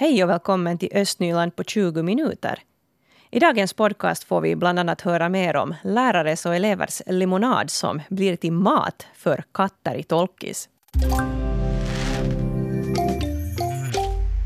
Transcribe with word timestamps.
Hej 0.00 0.24
och 0.24 0.30
välkommen 0.30 0.78
till 0.78 0.88
Östnyland 0.94 1.56
på 1.56 1.64
20 1.64 2.02
minuter. 2.02 2.58
I 3.30 3.38
dagens 3.38 3.72
podcast 3.72 4.24
får 4.24 4.40
vi 4.40 4.56
bland 4.56 4.78
annat 4.78 5.00
höra 5.00 5.28
mer 5.28 5.56
om 5.56 5.74
lärares 5.84 6.46
och 6.46 6.54
elevers 6.54 7.02
limonad 7.06 7.70
som 7.70 8.02
blir 8.08 8.36
till 8.36 8.52
mat 8.52 9.06
för 9.14 9.44
katter 9.54 9.94
i 9.94 10.02
Tolkis. 10.02 10.68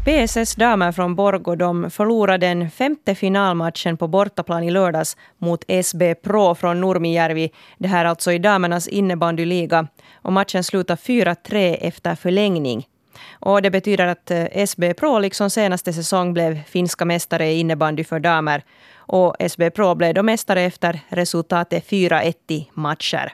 PSS 0.04 0.54
damer 0.54 0.92
från 0.92 1.14
Borgå 1.14 1.54
de 1.54 1.90
förlorade 1.90 2.46
den 2.46 2.70
femte 2.70 3.14
finalmatchen 3.14 3.96
på 3.96 4.08
bortaplan 4.08 4.62
i 4.62 4.70
lördags 4.70 5.16
mot 5.38 5.64
SB 5.68 6.14
Pro 6.14 6.54
från 6.54 6.80
Nurmijärvi. 6.80 7.52
Det 7.78 7.88
här 7.88 8.04
alltså 8.04 8.32
i 8.32 8.38
damernas 8.38 8.88
innebandyliga. 8.88 9.88
Och 10.14 10.32
matchen 10.32 10.64
slutade 10.64 11.00
4-3 11.00 11.76
efter 11.80 12.14
förlängning. 12.14 12.86
Och 13.32 13.62
det 13.62 13.70
betyder 13.70 14.06
att 14.06 14.30
eh, 14.30 14.46
SB 14.50 14.94
Pro 14.94 15.18
liksom 15.18 15.50
senaste 15.50 15.92
säsong 15.92 16.32
blev 16.32 16.62
finska 16.64 17.04
mästare 17.04 17.46
i 17.46 17.60
innebandy 17.60 18.04
för 18.04 18.20
damer. 18.20 18.62
Och 18.96 19.36
SB 19.38 19.70
Pro 19.70 19.94
blev 19.94 20.14
då 20.14 20.22
mästare 20.22 20.62
efter 20.62 21.00
resultatet 21.08 21.90
4-1 21.90 22.34
i 22.48 22.68
matcher. 22.72 23.32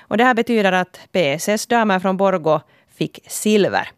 Och 0.00 0.16
det 0.16 0.24
här 0.24 0.34
betyder 0.34 0.72
att 0.72 1.00
PSS 1.12 1.66
damer 1.66 1.98
från 1.98 2.16
Borgå 2.16 2.60
fick 2.98 3.20
silver. 3.26 3.88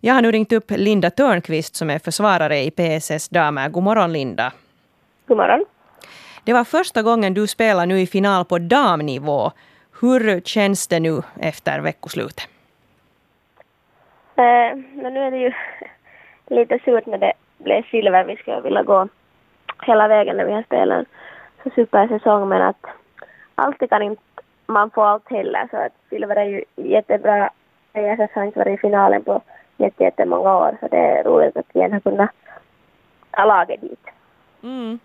Jag 0.00 0.14
har 0.14 0.22
nu 0.22 0.30
ringt 0.30 0.52
upp 0.52 0.70
Linda 0.70 1.10
Törnqvist 1.10 1.76
som 1.76 1.90
är 1.90 1.98
försvarare 1.98 2.58
i 2.62 2.70
PSS 2.70 3.28
damer. 3.28 3.68
God 3.68 3.82
morgon 3.82 4.12
Linda. 4.12 4.52
God 5.26 5.36
morgon. 5.36 5.64
Det 6.44 6.52
var 6.52 6.64
första 6.64 7.02
gången 7.02 7.34
du 7.34 7.46
spelar 7.46 7.86
nu 7.86 8.00
i 8.00 8.06
final 8.06 8.44
på 8.44 8.58
damnivå. 8.58 9.52
Hur 10.00 10.40
känns 10.40 10.86
det 10.86 11.00
nu 11.00 11.22
efter 11.40 11.80
veckoslutet? 11.80 12.49
Eh, 14.40 14.76
men 15.02 15.14
nu 15.14 15.20
är 15.20 15.30
det 15.30 15.38
ju 15.38 15.52
lite 16.56 16.78
surt 16.84 17.06
när 17.06 17.18
det 17.18 17.32
blev 17.58 17.82
silver. 17.90 18.24
Vi 18.24 18.36
skulle 18.36 18.60
vilja 18.60 18.82
gå 18.82 19.08
hela 19.82 20.08
vägen 20.08 20.36
när 20.36 20.44
vi 20.44 20.52
har 20.52 20.62
spelat 20.62 20.98
en 20.98 21.06
så 21.62 21.70
supersäsong 21.74 22.48
men 22.48 22.62
att 22.62 22.86
alltid 23.54 23.90
kan 23.90 24.02
inte 24.02 24.22
man 24.66 24.90
få 24.90 25.02
allt 25.02 25.30
heller 25.30 25.68
så 25.70 25.76
att 25.76 25.92
silver 26.10 26.36
är 26.36 26.44
ju 26.44 26.64
jättebra. 26.76 27.50
PSS 27.92 28.34
har 28.34 28.44
inte 28.44 28.58
varit 28.58 28.78
i 28.78 28.80
finalen 28.80 29.24
på 29.24 29.42
jättemånga 29.76 30.56
år 30.56 30.76
så 30.80 30.88
det 30.88 30.96
är 30.96 31.24
roligt 31.24 31.56
att 31.56 31.66
vi 31.72 31.80
har 31.80 32.00
kunnat 32.00 32.30
ta 33.30 33.44
laget 33.44 33.80
dit. 33.80 34.06
Mm. 34.62 34.98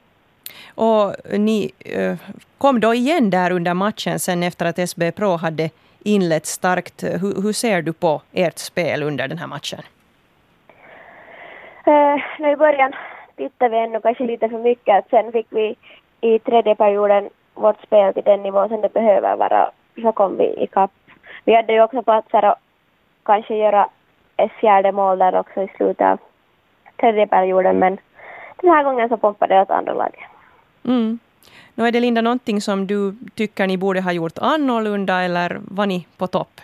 Och 0.75 1.15
ni 1.39 1.71
eh, 1.79 2.15
kom 2.57 2.79
då 2.79 2.93
igen 2.93 3.29
där 3.29 3.51
under 3.51 3.73
matchen 3.73 4.19
sen 4.19 4.43
efter 4.43 4.65
att 4.65 4.79
SB 4.79 5.11
Pro 5.11 5.35
hade 5.35 5.69
inlett 6.05 6.45
starkt. 6.45 7.03
Hur, 7.03 7.41
hur 7.41 7.53
ser 7.53 7.81
du 7.81 7.93
på 7.93 8.21
ert 8.33 8.57
spel 8.57 9.03
under 9.03 9.27
den 9.27 9.37
här 9.37 9.47
matchen? 9.47 9.79
Uh, 11.87 12.51
I 12.51 12.55
början 12.55 12.93
tittade 13.35 13.69
vi 13.69 13.77
ännu 13.77 14.01
kanske 14.01 14.23
lite 14.23 14.49
för 14.49 14.59
mycket. 14.59 15.05
Sen 15.09 15.31
fick 15.31 15.47
vi 15.49 15.75
i 16.21 16.39
tredje 16.39 16.75
perioden 16.75 17.29
vårt 17.53 17.81
spel 17.81 18.13
till 18.13 18.23
den 18.23 18.43
nivån 18.43 18.69
som 18.69 18.81
det 18.81 18.93
behöver 18.93 19.35
vara. 19.35 19.71
Så 20.01 20.11
kom 20.11 20.37
vi 20.37 20.63
ikapp. 20.63 20.91
Vi 21.43 21.55
hade 21.55 21.73
ju 21.73 21.81
också 21.81 22.03
platser 22.03 22.45
att 22.45 22.59
kanske 23.23 23.55
göra 23.55 23.89
ett 24.37 24.51
fjärde 24.51 24.91
mål 24.91 25.19
där 25.19 25.39
också 25.39 25.61
i 25.61 25.67
slutet 25.77 26.07
av 26.07 26.19
tredje 26.99 27.27
perioden 27.27 27.79
men 27.79 27.97
den 28.61 28.69
här 28.71 28.83
gången 28.83 29.09
så 29.09 29.17
pumpade 29.17 29.55
det 29.55 29.61
åt 29.61 29.69
andra 29.69 29.93
laget. 29.93 30.19
Mm. 30.85 31.19
Nu 31.75 31.87
är 31.87 31.91
det 31.91 31.99
Linda 31.99 32.21
någonting 32.21 32.61
som 32.61 32.87
du 32.87 33.15
tycker 33.35 33.67
ni 33.67 33.77
borde 33.77 34.01
ha 34.01 34.11
gjort 34.11 34.37
annorlunda 34.37 35.21
eller 35.21 35.59
var 35.71 35.85
ni 35.85 36.07
på 36.17 36.27
topp? 36.27 36.61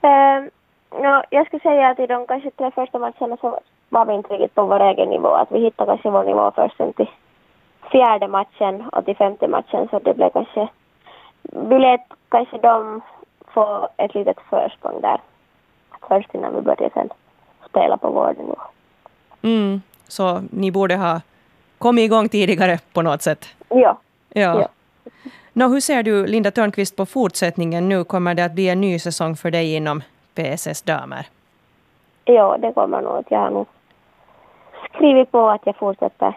Ehm, 0.00 0.50
no, 0.90 1.22
jag 1.30 1.46
skulle 1.46 1.60
säga 1.60 1.88
att 1.88 1.98
i 1.98 2.06
de 2.06 2.26
kanske 2.26 2.50
tre 2.50 2.70
första 2.70 2.98
matcherna 2.98 3.36
så 3.40 3.60
var 3.88 4.06
vi 4.06 4.14
inte 4.14 4.34
riktigt 4.34 4.54
på 4.54 4.66
vår 4.66 4.80
egen 4.80 5.08
nivå. 5.08 5.28
Att 5.28 5.52
vi 5.52 5.60
hittade 5.60 5.90
kanske 5.90 6.10
vår 6.10 6.24
nivå 6.24 6.52
först 6.54 6.76
sen 6.76 6.92
till 6.92 7.10
fjärde 7.92 8.28
matchen 8.28 8.88
och 8.92 9.04
till 9.04 9.16
femte 9.16 9.48
matchen 9.48 9.88
så 9.90 9.98
det 9.98 10.14
blev 10.14 10.30
kanske... 10.30 10.68
Vi 11.42 11.78
lät 11.78 12.00
kanske 12.28 12.58
dem 12.58 13.00
få 13.54 13.88
ett 13.96 14.14
litet 14.14 14.36
försprång 14.50 15.00
där 15.00 15.20
först 16.08 16.34
innan 16.34 16.54
vi 16.54 16.60
började 16.60 16.90
sen 16.94 17.08
spela 17.68 17.96
på 17.96 18.10
vår 18.10 18.34
nivå. 18.38 18.56
Mm, 19.42 19.82
så 20.08 20.42
ni 20.50 20.70
borde 20.70 20.96
ha 20.96 21.20
kommit 21.78 22.04
igång 22.04 22.28
tidigare 22.28 22.78
på 22.92 23.02
något 23.02 23.22
sätt? 23.22 23.48
Ja. 23.68 23.98
ja. 24.32 24.60
ja. 24.60 24.68
Nå, 25.52 25.68
hur 25.68 25.80
ser 25.80 26.02
du, 26.02 26.26
Linda 26.26 26.50
Törnqvist, 26.50 26.96
på 26.96 27.06
fortsättningen 27.06 27.88
nu? 27.88 28.04
Kommer 28.04 28.34
det 28.34 28.44
att 28.44 28.52
bli 28.52 28.68
en 28.68 28.80
ny 28.80 28.98
säsong 28.98 29.36
för 29.36 29.50
dig 29.50 29.74
inom 29.74 30.02
PSS 30.34 30.82
damer? 30.82 31.26
Ja, 32.24 32.58
det 32.58 32.72
kommer 32.72 33.00
nog. 33.02 33.24
Jag 33.28 33.38
har 33.38 33.50
nog 33.50 33.66
skrivit 34.94 35.30
på 35.30 35.48
att 35.48 35.60
jag 35.64 35.76
fortsätter 35.76 36.36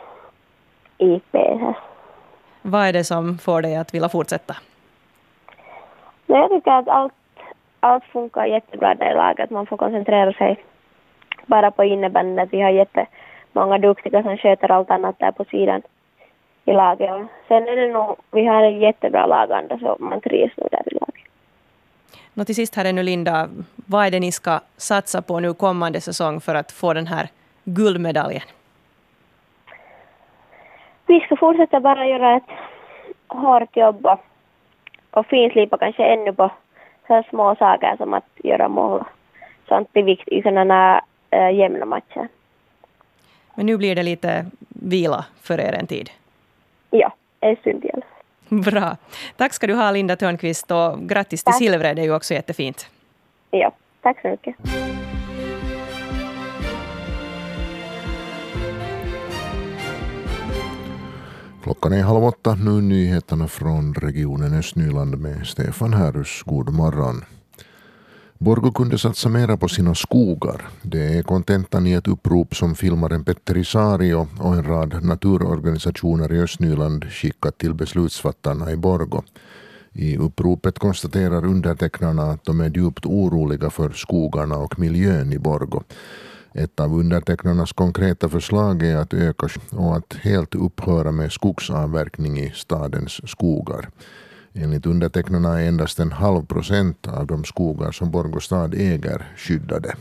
i 0.98 1.20
PSS. 1.20 1.78
Vad 2.62 2.86
är 2.86 2.94
det 2.94 3.04
som 3.04 3.38
får 3.38 3.62
dig 3.62 3.76
att 3.76 3.94
vilja 3.94 4.10
fortsätta? 4.10 4.56
jag 6.26 6.50
tycker 6.50 6.72
att 6.72 6.88
allt, 6.88 7.14
allt 7.80 8.04
funkar 8.04 8.46
jättebra 8.46 8.96
där 8.96 9.12
i 9.12 9.16
laget. 9.16 9.50
Man 9.50 9.66
får 9.66 9.78
koncentrera 9.78 10.34
sig 10.34 10.66
bara 11.46 11.72
på 11.72 11.84
innebandyn. 11.84 12.48
Vi 12.52 12.62
har 12.62 12.70
jättemånga 13.52 13.78
duktiga 13.78 14.24
som 14.24 14.38
sköter 14.38 14.72
allt 14.72 14.92
annat 14.92 15.20
där 15.20 15.32
på 15.32 15.46
sidan 15.46 15.82
i 16.66 16.74
laget. 16.74 17.28
Sen 17.48 17.68
är 17.68 17.76
det 17.76 17.94
nog, 17.94 18.16
vi 18.32 18.46
har 18.46 18.64
en 18.64 18.80
jättebra 18.80 19.26
laganda 19.26 19.80
så 19.80 19.98
man 20.00 20.22
trivs 20.22 20.58
nog 20.58 20.68
där 20.72 20.84
i 20.86 20.94
laget. 20.94 21.26
Nå, 22.34 22.46
till 22.46 22.56
sist 22.56 22.76
här 22.76 22.86
är 22.86 22.94
nu 22.94 23.04
Linda, 23.04 23.50
vad 23.76 24.06
är 24.06 24.12
det 24.12 24.20
ni 24.20 24.32
ska 24.32 24.60
satsa 24.78 25.22
på 25.22 25.40
nu 25.40 25.54
kommande 25.54 26.02
säsong 26.02 26.42
för 26.42 26.56
att 26.56 26.72
få 26.72 26.94
den 26.94 27.08
här 27.08 27.30
guldmedaljen? 27.64 28.44
Vi 31.08 31.20
ska 31.20 31.36
fortsätta 31.36 31.80
bara 31.80 32.08
göra 32.08 32.36
ett 32.36 32.52
hårt 33.28 33.78
jobb 33.78 34.06
och, 34.06 34.20
och 35.12 35.26
finslipa 35.26 35.78
kanske 35.78 36.04
ännu 36.04 36.34
på 36.34 36.52
så 37.08 37.24
små 37.30 37.56
saker 37.56 37.98
som 37.98 38.14
att 38.14 38.30
göra 38.44 38.68
mål. 38.68 39.04
Sånt 39.68 39.90
är 39.94 40.04
viktigt 40.04 40.34
i 40.34 40.42
sådana 40.42 41.02
äh, 41.30 41.52
jämna 41.56 41.86
matcher. 41.86 42.28
Men 43.56 43.66
nu 43.66 43.78
blir 43.78 43.96
det 43.96 44.04
lite 44.04 44.46
vila 44.70 45.26
för 45.42 45.60
er 45.60 45.74
en 45.74 45.88
tid? 45.88 46.10
Ja, 46.90 47.14
en 47.40 47.56
stund 47.56 47.86
i 47.86 47.90
alla 47.94 48.06
Bra. 48.62 48.98
Tack 49.38 49.54
ska 49.54 49.68
du 49.68 49.74
ha 49.74 49.92
Linda 49.92 50.16
Törnqvist 50.16 50.72
och 50.72 51.10
grattis 51.10 51.44
till 51.44 51.54
silvret, 51.54 51.96
det 51.96 52.02
är 52.02 52.06
ju 52.06 52.16
också 52.16 52.34
jättefint. 52.34 52.88
Ja, 53.52 53.72
tack 54.02 54.22
så 54.22 54.28
mycket. 54.28 54.56
Klockan 61.64 61.94
är 61.94 62.04
halv 62.04 62.24
åtta. 62.24 62.56
Nu 62.56 62.82
nyheterna 62.82 63.48
från 63.48 63.94
regionen 63.94 64.60
Östnyland 64.60 65.22
med 65.22 65.48
Stefan 65.48 65.94
Härus. 65.94 66.44
God 66.44 66.74
morgon. 66.74 67.26
Borgå 68.42 68.72
kunde 68.72 68.98
satsa 68.98 69.30
mera 69.30 69.58
på 69.58 69.68
sina 69.68 69.96
skogar. 69.96 70.70
Det 70.82 71.18
är 71.18 71.24
kontentan 71.24 71.88
i 71.88 71.94
ett 71.94 72.08
upprop 72.08 72.56
som 72.56 72.76
filmaren 72.76 73.24
Petteri 73.24 73.60
Isario 73.60 74.28
och 74.40 74.56
en 74.56 74.64
rad 74.64 75.04
naturorganisationer 75.04 76.34
i 76.34 76.40
Östnyland 76.42 77.06
skickat 77.12 77.58
till 77.58 77.74
beslutsfattarna 77.74 78.72
i 78.72 78.76
Borgå. 78.76 79.24
I 79.94 80.18
uppropet 80.18 80.80
konstaterar 80.80 81.46
undertecknarna 81.46 82.24
att 82.24 82.46
de 82.46 82.62
är 82.62 82.70
djupt 82.70 83.06
oroliga 83.06 83.70
för 83.70 83.90
skogarna 83.90 84.58
och 84.58 84.80
miljön 84.80 85.34
i 85.34 85.40
Borgå. 85.40 85.84
Ett 86.54 86.80
av 86.80 87.00
undertecknarnas 87.00 87.74
konkreta 87.74 88.30
förslag 88.30 88.84
är 88.84 88.98
att 88.98 89.14
öka 89.14 89.48
och 89.72 89.96
att 89.96 90.14
helt 90.14 90.56
upphöra 90.56 91.12
med 91.12 91.32
skogsavverkning 91.32 92.40
i 92.40 92.52
stadens 92.56 93.30
skogar. 93.30 93.90
Enligt 94.54 94.86
undertecknarna 94.86 95.62
är 95.62 95.68
endast 95.68 96.00
en 96.00 96.12
halv 96.12 96.46
procent 96.46 97.08
av 97.08 97.28
de 97.28 97.44
skogar 97.44 97.92
som 97.92 98.12
Borgå 98.12 98.40
stad 98.40 98.74
äger 98.74 99.28
skyddade. 99.38 99.96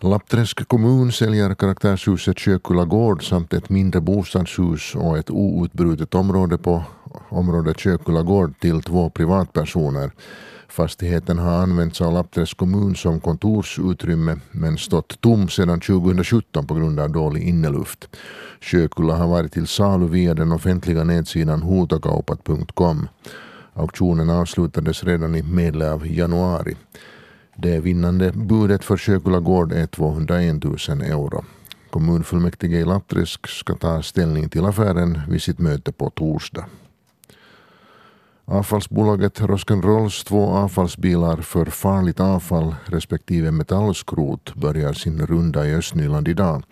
Lappträsk 0.00 0.68
kommun 0.68 1.12
säljer 1.12 1.54
karaktärshuset 1.54 2.38
Kökula 2.38 2.84
gård 2.84 3.28
samt 3.28 3.52
ett 3.52 3.70
mindre 3.70 4.00
bostadshus 4.00 4.94
och 4.94 5.18
ett 5.18 5.30
outbrutet 5.30 6.14
område 6.14 6.58
på 6.58 6.84
området 7.28 7.80
Kökula 7.80 8.22
gård 8.22 8.60
till 8.60 8.82
två 8.82 9.10
privatpersoner. 9.10 10.10
Fastigheten 10.68 11.38
har 11.38 11.52
använts 11.52 12.00
av 12.00 12.12
Lappträsk 12.12 12.56
kommun 12.56 12.94
som 12.94 13.20
kontorsutrymme 13.20 14.36
men 14.50 14.78
stått 14.78 15.20
tom 15.20 15.48
sedan 15.48 15.80
2017 15.80 16.66
på 16.66 16.74
grund 16.74 17.00
av 17.00 17.10
dålig 17.10 17.42
inneluft. 17.42 18.08
Sjökulla 18.60 19.16
har 19.16 19.28
varit 19.28 19.52
till 19.52 19.66
salu 19.66 20.06
via 20.06 20.34
den 20.34 20.52
offentliga 20.52 21.04
nedsidan 21.04 21.62
hotakaupat.com. 21.62 23.08
Auktionen 23.74 24.30
avslutades 24.30 25.04
redan 25.04 25.34
i 25.34 25.42
medel 25.42 25.82
av 25.82 26.06
januari. 26.06 26.76
Det 27.56 27.80
vinnande 27.80 28.32
budet 28.32 28.84
för 28.84 28.96
Sjökulla 28.96 29.40
gård 29.40 29.72
är 29.72 29.86
201 29.86 30.64
000 30.64 30.76
euro. 31.02 31.44
Kommunfullmäktige 31.90 32.76
i 32.76 32.84
Lappträsk 32.84 33.48
ska 33.48 33.74
ta 33.74 34.02
ställning 34.02 34.48
till 34.48 34.64
affären 34.64 35.20
vid 35.28 35.42
sitt 35.42 35.58
möte 35.58 35.92
på 35.92 36.10
torsdag. 36.10 36.66
Avfallsbolaget 38.48 39.40
Rosk'n'Rolls 39.40 40.24
två 40.24 40.46
avfallsbilar 40.46 41.36
för 41.36 41.64
farligt 41.64 42.20
avfall 42.20 42.74
respektive 42.84 43.50
metallskrot 43.50 44.54
börjar 44.54 44.92
sin 44.92 45.26
runda 45.26 45.66
i 45.66 45.74
Östnyland 45.74 46.28
idag. 46.28 46.62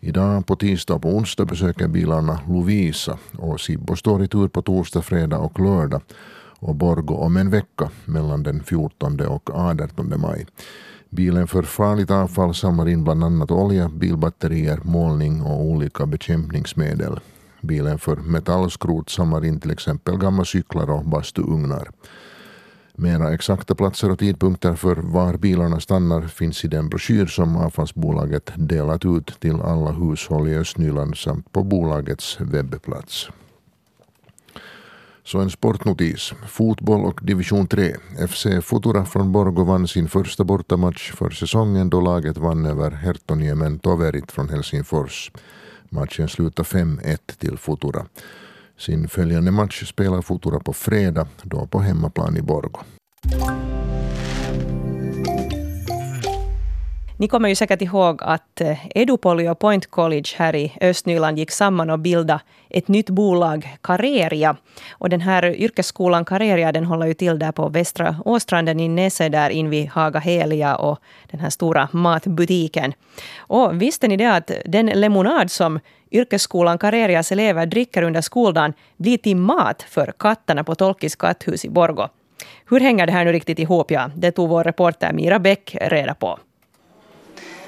Idag 0.00 0.46
på 0.46 0.56
tisdag 0.56 0.94
och 0.94 1.02
på 1.02 1.08
onsdag 1.08 1.44
besöker 1.44 1.88
bilarna 1.88 2.40
Lovisa 2.48 3.18
och 3.38 3.60
Sibbo 3.60 3.96
står 3.96 4.24
i 4.24 4.28
tur 4.28 4.48
på 4.48 4.62
torsdag, 4.62 5.02
fredag 5.02 5.38
och 5.38 5.60
lördag 5.60 6.00
och 6.58 6.74
Borgo 6.74 7.14
om 7.14 7.36
en 7.36 7.50
vecka 7.50 7.90
mellan 8.04 8.42
den 8.42 8.62
14 8.62 9.20
och 9.20 9.50
18 9.50 10.20
maj. 10.20 10.46
Bilen 11.10 11.46
för 11.46 11.62
farligt 11.62 12.10
avfall 12.10 12.54
samlar 12.54 12.88
in 12.88 13.04
bland 13.04 13.24
annat 13.24 13.50
olja, 13.50 13.88
bilbatterier, 13.88 14.80
målning 14.82 15.42
och 15.42 15.62
olika 15.62 16.06
bekämpningsmedel. 16.06 17.20
Bilen 17.64 17.98
för 17.98 18.16
metallskrot 18.16 19.10
samlar 19.10 19.44
in 19.44 19.60
till 19.60 19.70
exempel 19.70 20.18
gamla 20.18 20.44
cyklar 20.44 20.90
och 20.90 21.04
bastuugnar. 21.04 21.90
Mera 22.96 23.34
exakta 23.34 23.74
platser 23.74 24.10
och 24.10 24.18
tidpunkter 24.18 24.74
för 24.74 24.96
var 24.96 25.36
bilarna 25.36 25.80
stannar 25.80 26.22
finns 26.22 26.64
i 26.64 26.68
den 26.68 26.88
broschyr 26.88 27.26
som 27.26 27.56
avfallsbolaget 27.56 28.50
delat 28.56 29.04
ut 29.04 29.40
till 29.40 29.60
alla 29.60 29.92
hushåll 29.92 30.48
i 30.48 30.56
Östnyland 30.56 31.16
samt 31.16 31.52
på 31.52 31.62
bolagets 31.62 32.40
webbplats. 32.40 33.28
Så 35.24 35.38
en 35.38 35.50
sportnotis. 35.50 36.32
Fotboll 36.48 37.04
och 37.04 37.20
division 37.22 37.66
3. 37.66 37.94
FC 38.28 38.46
Futura 38.62 39.04
från 39.04 39.32
Borgo 39.32 39.64
vann 39.64 39.88
sin 39.88 40.08
första 40.08 40.44
bortamatch 40.44 41.12
för 41.12 41.30
säsongen 41.30 41.90
då 41.90 42.00
laget 42.00 42.38
vann 42.38 42.66
över 42.66 42.90
Hertoniemen 42.90 43.78
Toverit 43.78 44.32
från 44.32 44.48
Helsingfors. 44.48 45.30
Matchen 45.94 46.28
slutade 46.28 46.68
5-1 46.68 47.18
till 47.38 47.58
Futura. 47.58 48.06
Sin 48.78 49.08
följande 49.08 49.50
match 49.50 49.84
spelar 49.84 50.22
Futura 50.22 50.60
på 50.60 50.72
fredag, 50.72 51.28
då 51.42 51.66
på 51.66 51.78
hemmaplan 51.78 52.36
i 52.36 52.42
Borgo. 52.42 52.80
Ni 57.16 57.28
kommer 57.28 57.48
ju 57.48 57.54
säkert 57.54 57.82
ihåg 57.82 58.22
att 58.22 58.60
eh, 58.60 59.50
och 59.50 59.58
Point 59.58 59.90
College 59.90 60.30
här 60.36 60.54
i 60.54 60.72
Östnyland 60.80 61.38
gick 61.38 61.50
samman 61.50 61.90
och 61.90 61.98
bildade 61.98 62.40
ett 62.70 62.88
nytt 62.88 63.10
bolag, 63.10 63.76
Kareria. 63.82 64.56
Och 64.92 65.08
den 65.08 65.20
här 65.20 65.44
yrkesskolan 65.44 66.24
Kareria 66.24 66.72
den 66.72 66.84
håller 66.84 67.06
ju 67.06 67.14
till 67.14 67.38
där 67.38 67.52
på 67.52 67.68
Västra 67.68 68.16
Åstranden 68.24 68.80
i 68.80 68.88
Näsö, 68.88 69.28
där 69.28 69.50
invid 69.50 69.88
Haga 69.88 70.20
Helia 70.20 70.76
och 70.76 70.98
den 71.30 71.40
här 71.40 71.50
stora 71.50 71.88
matbutiken. 71.92 72.92
Och 73.38 73.82
visste 73.82 74.08
ni 74.08 74.16
det 74.16 74.32
att 74.32 74.50
den 74.64 74.86
lemonad 74.86 75.50
som 75.50 75.80
yrkesskolan 76.10 76.78
Karerias 76.78 77.32
elever 77.32 77.66
dricker 77.66 78.02
under 78.02 78.20
skoldagen 78.20 78.72
blir 78.96 79.18
till 79.18 79.36
mat 79.36 79.82
för 79.82 80.12
katterna 80.18 80.64
på 80.64 80.74
Tolkis 80.74 81.16
katthus 81.16 81.64
i 81.64 81.70
Borgo. 81.70 82.08
Hur 82.70 82.80
hänger 82.80 83.06
det 83.06 83.12
här 83.12 83.24
nu 83.24 83.32
riktigt 83.32 83.58
ihop? 83.58 83.90
Ja, 83.90 84.10
det 84.16 84.32
tog 84.32 84.48
vår 84.48 84.64
reporter 84.64 85.12
Mira 85.12 85.38
Bäck 85.38 85.76
reda 85.80 86.14
på. 86.14 86.38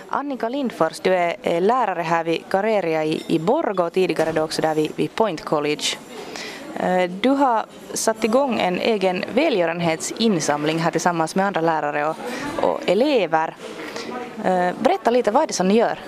Annika 0.08 0.48
Lindfors, 0.48 1.00
du 1.00 1.14
är 1.14 1.36
eh, 1.42 1.62
lärare 1.62 2.02
här 2.02 2.24
vid 2.24 2.42
Kareria 2.50 3.04
i, 3.04 3.22
i 3.26 3.38
Borgo 3.38 3.82
och 3.82 3.92
tidigare 3.92 4.32
då 4.32 4.42
också 4.42 4.62
där 4.62 4.74
vid, 4.74 4.92
vid 4.96 5.14
Point 5.14 5.44
College. 5.44 5.84
Eh, 6.76 7.10
du 7.10 7.28
har 7.28 7.64
satt 7.94 8.24
igång 8.24 8.58
en 8.58 8.78
egen 8.80 9.24
välgörenhetsinsamling 9.34 10.78
här 10.78 10.90
tillsammans 10.90 11.34
med 11.34 11.46
andra 11.46 11.60
lärare 11.60 12.08
och, 12.08 12.16
och 12.62 12.80
elever. 12.86 13.56
Eh, 14.44 14.70
berätta 14.80 15.10
lite, 15.10 15.30
vad 15.30 15.42
är 15.42 15.46
det 15.46 15.52
som 15.52 15.68
ni 15.68 15.74
gör? 15.74 15.98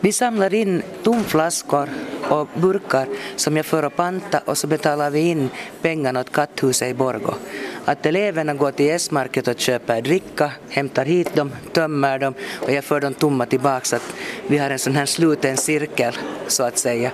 Vi 0.00 0.12
samlar 0.12 0.54
in 0.54 0.82
tomflaskor 1.02 1.88
och 2.28 2.48
burkar 2.54 3.06
som 3.36 3.56
jag 3.56 3.66
för 3.66 3.82
att 3.82 3.96
panta 3.96 4.40
och 4.44 4.58
så 4.58 4.66
betalar 4.66 5.10
vi 5.10 5.20
in 5.20 5.50
pengarna 5.82 6.20
åt 6.20 6.32
katthuset 6.32 6.90
i 6.90 6.94
Borgo. 6.94 7.34
Att 7.90 8.06
eleverna 8.06 8.54
går 8.54 8.70
till 8.72 8.90
S-market 8.90 9.48
och 9.48 9.58
köper 9.58 10.02
dricka, 10.02 10.52
hämtar 10.68 11.04
hit 11.04 11.34
dem, 11.34 11.52
tömmer 11.72 12.18
dem 12.18 12.34
och 12.60 12.72
jag 12.72 12.84
för 12.84 13.00
dem 13.00 13.14
tomma 13.14 13.46
tillbaka 13.46 13.84
så 13.84 13.96
att 13.96 14.14
vi 14.46 14.58
har 14.58 14.70
en 14.70 14.78
sån 14.78 14.96
här 14.96 15.06
sluten 15.06 15.56
cirkel 15.56 16.14
så 16.46 16.62
att 16.62 16.78
säga. 16.78 17.10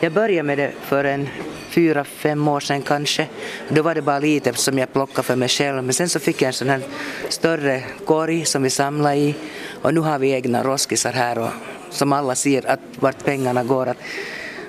Jag 0.00 0.12
började 0.12 0.42
med 0.42 0.58
det 0.58 0.72
för 0.82 1.04
en 1.04 1.28
fyra, 1.68 2.04
fem 2.04 2.48
år 2.48 2.60
sedan 2.60 2.82
kanske. 2.82 3.26
Då 3.68 3.82
var 3.82 3.94
det 3.94 4.02
bara 4.02 4.18
lite 4.18 4.54
som 4.54 4.78
jag 4.78 4.92
plockade 4.92 5.22
för 5.22 5.36
mig 5.36 5.48
själv. 5.48 5.84
Men 5.84 5.94
sen 5.94 6.08
så 6.08 6.20
fick 6.20 6.42
jag 6.42 6.46
en 6.46 6.52
sån 6.52 6.68
här 6.68 6.80
större 7.28 7.82
korg 8.06 8.44
som 8.44 8.62
vi 8.62 8.70
samlade 8.70 9.16
i 9.16 9.34
och 9.82 9.94
nu 9.94 10.00
har 10.00 10.18
vi 10.18 10.30
egna 10.30 10.62
roskisar 10.62 11.12
här 11.12 11.38
och 11.38 11.50
som 11.90 12.12
alla 12.12 12.34
ser 12.34 12.70
att 12.70 12.80
vart 13.00 13.24
pengarna 13.24 13.64
går. 13.64 13.86
Att, 13.88 13.98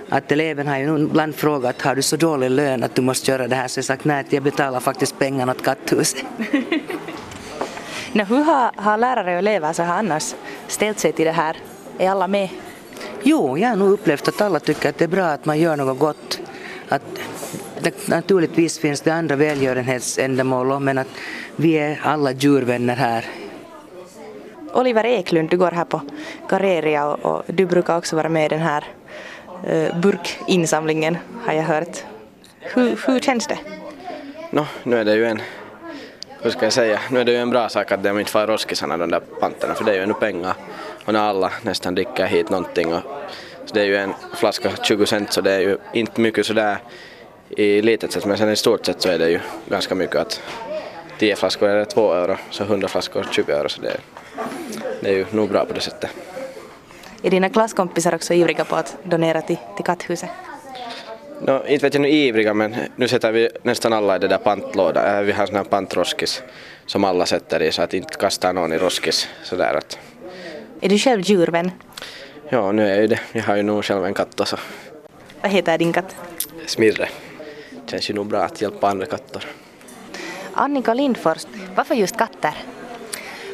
att 0.10 0.32
eleven 0.32 0.68
har 0.68 0.78
ju 0.78 0.98
ibland 0.98 1.36
frågat 1.36 1.82
har 1.82 1.96
du 1.96 2.02
så 2.02 2.16
dålig 2.16 2.50
lön 2.50 2.84
att 2.84 2.96
du 2.96 3.02
måste 3.02 3.32
göra 3.32 3.48
det 3.48 3.56
här 3.56 3.68
så 3.68 3.78
jag 3.78 3.86
sagt 3.86 4.06
nej, 4.06 4.26
jag 4.30 4.44
betalar 4.44 4.80
faktiskt 4.80 5.20
pengarna 5.20 5.52
åt 5.52 5.64
katthuset. 5.64 6.24
no, 8.14 8.24
hur 8.24 8.44
har, 8.44 8.72
har 8.76 8.98
lärare 8.98 9.34
och 9.34 9.40
elever 9.40 9.74
så 9.74 9.84
här 9.84 10.00
annars 10.00 10.36
ställt 10.68 11.00
sig 11.00 11.12
till 11.12 11.26
det 11.26 11.32
här? 11.32 11.58
Är 11.98 12.10
alla 12.10 12.28
med? 12.28 12.50
Jo, 13.24 13.58
jag 13.58 13.70
har 13.70 13.76
nog 13.76 13.92
upplevt 13.92 14.28
att 14.28 14.42
alla 14.42 14.60
tycker 14.60 14.90
att 14.90 14.98
det 14.98 15.06
är 15.06 15.10
bra 15.10 15.26
att 15.26 15.46
man 15.46 15.60
gör 15.60 15.78
något 15.78 16.00
gott. 16.00 16.40
Att 16.90 17.02
det, 17.82 18.08
naturligtvis 18.08 18.80
finns 18.80 19.02
det 19.02 19.12
andra 19.12 19.36
välgörenhetsändamål 19.36 20.80
men 20.80 20.98
att 20.98 21.08
vi 21.56 21.74
är 21.74 22.00
alla 22.04 22.32
djurvänner 22.32 22.96
här 22.96 23.26
Oliver 24.76 25.06
Eklund, 25.06 25.50
du 25.50 25.58
går 25.58 25.72
här 25.72 25.86
på 25.86 26.02
Kareria 26.50 27.08
och, 27.08 27.26
och 27.26 27.44
du 27.48 27.66
brukar 27.66 27.98
också 27.98 28.16
vara 28.16 28.30
med 28.30 28.46
i 28.46 28.50
den 28.50 28.60
här 28.60 28.84
Eh, 29.66 30.00
burkinsamlingen 30.00 31.18
har 31.46 31.54
jag 31.54 31.64
hört. 31.64 32.04
Hur, 32.60 32.98
hur 33.08 33.20
känns 33.20 33.48
det? 33.48 33.58
No, 34.50 34.66
nu 34.84 34.98
är 34.98 35.06
det 35.06 35.16
ju 35.16 35.26
en, 35.26 35.42
hur 36.42 36.50
ska 36.52 36.66
jag 36.66 36.74
säga, 36.74 37.00
nu 37.12 37.20
är 37.20 37.26
det 37.26 37.32
ju 37.32 37.38
en 37.38 37.50
bra 37.50 37.70
sak 37.70 37.92
att 37.92 38.04
de 38.04 38.20
inte 38.20 38.32
får 38.32 38.48
roskisarna 38.48 38.98
de 38.98 39.12
där 39.12 39.20
panterna 39.20 39.74
för 39.74 39.84
det 39.84 39.92
är 39.92 39.96
ju 39.96 40.02
ännu 40.02 40.14
pengar 40.14 40.54
och 41.06 41.14
när 41.14 41.20
alla 41.20 41.52
nästan 41.62 41.96
dricker 41.96 42.26
hit 42.26 42.50
någonting 42.50 42.94
och 42.94 43.02
så 43.66 43.74
det 43.74 43.82
är 43.82 43.86
ju 43.86 43.98
en 43.98 44.14
flaska 44.34 44.72
20 44.84 45.06
cent 45.06 45.34
så 45.34 45.42
det 45.42 45.52
är 45.52 45.60
ju 45.60 45.78
inte 45.94 46.22
mycket 46.22 46.46
sådär 46.46 46.78
i 47.50 47.82
litet 47.82 48.12
sätt 48.12 48.26
men 48.26 48.38
sen 48.38 48.50
i 48.50 48.56
stort 48.56 48.86
sett 48.86 49.02
så 49.02 49.10
är 49.10 49.20
det 49.20 49.30
ju 49.30 49.40
ganska 49.70 49.96
mycket 49.96 50.16
att 50.16 50.42
10 51.20 51.36
flaskor 51.36 51.70
är 51.70 51.86
2 51.86 52.14
euro 52.14 52.38
så 52.50 52.64
100 52.64 52.88
flaskor 52.88 53.28
20 53.32 53.52
euro 53.52 53.70
så 53.70 53.82
det 53.82 53.90
är 53.90 54.00
det 55.02 55.10
är 55.10 55.14
ju 55.14 55.26
nog 55.32 55.50
bra 55.50 55.66
på 55.66 55.74
det 55.74 55.82
sättet. 55.82 56.10
Är 57.24 57.30
dina 57.30 57.50
klasskompisar 57.50 58.16
också 58.16 58.34
ivriga 58.34 58.66
på 58.66 58.76
att 58.76 58.98
donera 59.04 59.42
till, 59.42 59.58
till 59.76 59.86
katthuset? 59.86 60.30
No, 61.42 61.68
inte 61.68 61.86
vet 61.86 61.94
jag 61.94 62.02
nu 62.02 62.10
ivriga 62.10 62.54
men 62.54 62.76
nu 62.96 63.08
sätter 63.08 63.32
vi 63.32 63.50
nästan 63.64 63.94
alla 63.94 64.16
i 64.16 64.20
det 64.20 64.28
där 64.28 64.38
pantlådan. 64.38 65.18
Äh, 65.18 65.22
vi 65.22 65.32
har 65.32 65.46
sån 65.46 65.56
här 65.56 65.64
pantroskis 65.64 66.44
som 66.86 67.04
alla 67.04 67.26
sätter 67.26 67.62
i 67.62 67.72
så 67.72 67.82
att 67.82 67.94
inte 67.94 68.18
kastar 68.18 68.54
någon 68.54 68.74
i 68.74 68.78
roskis. 68.78 69.30
Sådär 69.44 69.74
att... 69.74 70.00
Är 70.82 70.90
du 70.90 70.98
själv 70.98 71.22
djurvän? 71.22 71.72
Ja, 72.50 72.72
nu 72.72 72.84
är 72.84 72.90
jag 72.90 73.02
ju 73.02 73.08
det. 73.08 73.20
Jag 73.32 73.44
har 73.44 73.56
ju 73.56 73.64
nog 73.64 73.86
själv 73.86 74.06
en 74.06 74.14
katt 74.14 74.40
också. 74.40 74.58
Vad 75.42 75.52
heter 75.52 75.78
din 75.78 75.94
katt? 75.94 76.16
Smirre. 76.66 77.10
Känns 77.86 78.10
ju 78.10 78.14
nog 78.14 78.28
bra 78.28 78.42
att 78.42 78.62
hjälpa 78.62 78.90
andra 78.90 79.06
katter. 79.06 79.46
Annika 80.54 80.94
Lindfors, 80.94 81.48
varför 81.76 81.96
just 81.96 82.18
katter? 82.18 82.54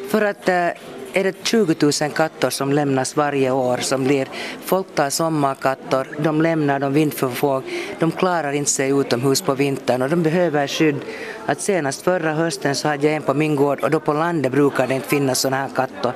För 0.08 0.22
att 0.22 0.48
äh, 0.48 0.68
är 1.12 1.24
det 1.24 1.46
20 1.46 1.74
000 1.80 1.92
katter 1.92 2.50
som 2.50 2.72
lämnas 2.72 3.16
varje 3.16 3.50
år 3.50 3.76
som 3.76 4.04
blir, 4.04 4.28
folk 4.64 4.94
tar 4.94 5.10
sommarkatter, 5.10 6.06
de 6.18 6.42
lämnar 6.42 6.80
dem 6.80 6.92
vind 6.92 7.14
för 7.14 7.26
våg, 7.26 7.62
de 7.98 8.10
klarar 8.10 8.52
inte 8.52 8.70
sig 8.70 8.90
utomhus 8.90 9.42
på 9.42 9.54
vintern 9.54 10.02
och 10.02 10.08
de 10.08 10.22
behöver 10.22 10.66
skydd. 10.66 10.96
Att 11.46 11.60
senast 11.60 12.02
förra 12.02 12.32
hösten 12.32 12.74
så 12.74 12.88
hade 12.88 13.06
jag 13.06 13.16
en 13.16 13.22
på 13.22 13.34
min 13.34 13.56
gård 13.56 13.80
och 13.80 13.90
då 13.90 14.00
på 14.00 14.12
landet 14.12 14.52
brukar 14.52 14.86
det 14.86 14.94
inte 14.94 15.08
finnas 15.08 15.38
sådana 15.38 15.56
här 15.56 15.70
katter. 15.76 16.12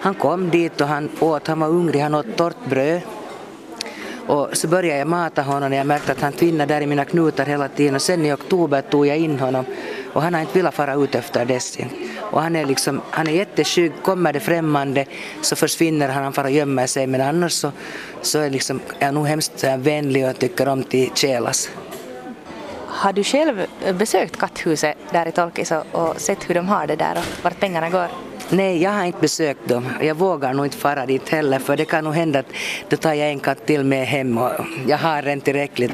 Han 0.00 0.14
kom 0.14 0.50
dit 0.50 0.80
och 0.80 0.88
han 0.88 1.08
åt, 1.20 1.46
han 1.46 1.60
var 1.60 1.68
hungrig, 1.68 2.00
han 2.00 2.14
åt 2.14 2.36
torrt 2.36 2.68
bröd 2.68 3.00
och 4.26 4.48
så 4.52 4.68
började 4.68 4.98
jag 4.98 5.08
mata 5.08 5.42
honom 5.42 5.72
och 5.72 5.78
jag 5.78 5.86
märkte 5.86 6.12
att 6.12 6.20
han 6.20 6.32
tvinnade 6.32 6.74
där 6.74 6.80
i 6.80 6.86
mina 6.86 7.04
knutar 7.04 7.46
hela 7.46 7.68
tiden 7.68 7.94
och 7.94 8.02
sen 8.02 8.26
i 8.26 8.32
oktober 8.32 8.82
tog 8.82 9.06
jag 9.06 9.18
in 9.18 9.40
honom 9.40 9.64
och 10.12 10.22
han 10.22 10.34
har 10.34 10.40
inte 10.40 10.58
velat 10.58 10.74
fara 10.74 10.94
ut 10.94 11.14
efter 11.14 11.44
dess. 11.44 11.78
Och 12.30 12.42
han 12.42 12.56
är, 12.56 12.66
liksom, 12.66 13.00
han 13.10 13.26
är 13.26 13.32
jätteskygg, 13.32 13.92
kommer 14.02 14.32
det 14.32 14.40
främmande 14.40 15.04
så 15.42 15.56
försvinner 15.56 16.08
han, 16.08 16.24
han 16.24 16.32
far 16.32 16.44
och 16.44 16.50
gömmer 16.50 16.86
sig 16.86 17.06
men 17.06 17.20
annars 17.20 17.52
så, 17.52 17.72
så 18.22 18.38
är 18.38 18.50
liksom, 18.50 18.80
är 18.98 19.04
han 19.04 19.14
nog 19.14 19.26
hemskt 19.26 19.64
vänlig 19.78 20.26
och 20.26 20.38
tycker 20.38 20.68
om 20.68 20.82
till 20.82 21.10
kälas. 21.14 21.70
Har 22.86 23.12
du 23.12 23.24
själv 23.24 23.66
besökt 23.98 24.36
katthuset 24.36 24.96
där 25.12 25.28
i 25.28 25.32
Tolkis 25.32 25.70
och, 25.70 25.84
och 25.92 26.20
sett 26.20 26.50
hur 26.50 26.54
de 26.54 26.68
har 26.68 26.86
det 26.86 26.96
där 26.96 27.18
och 27.18 27.44
vart 27.44 27.60
pengarna 27.60 27.90
går? 27.90 28.06
Nej, 28.48 28.82
jag 28.82 28.90
har 28.90 29.04
inte 29.04 29.20
besökt 29.20 29.68
dem. 29.68 29.88
Jag 30.00 30.14
vågar 30.14 30.54
nog 30.54 30.66
inte 30.66 30.76
fara 30.76 31.06
dit 31.06 31.28
heller 31.28 31.58
för 31.58 31.76
det 31.76 31.84
kan 31.84 32.04
nog 32.04 32.14
hända 32.14 32.38
att 32.38 32.52
då 32.88 32.96
tar 32.96 33.14
jag 33.14 33.28
en 33.28 33.40
katt 33.40 33.66
till 33.66 33.84
med 33.84 34.06
hem 34.06 34.38
och 34.38 34.50
jag 34.86 34.98
har 34.98 35.22
en 35.22 35.40
tillräckligt. 35.40 35.92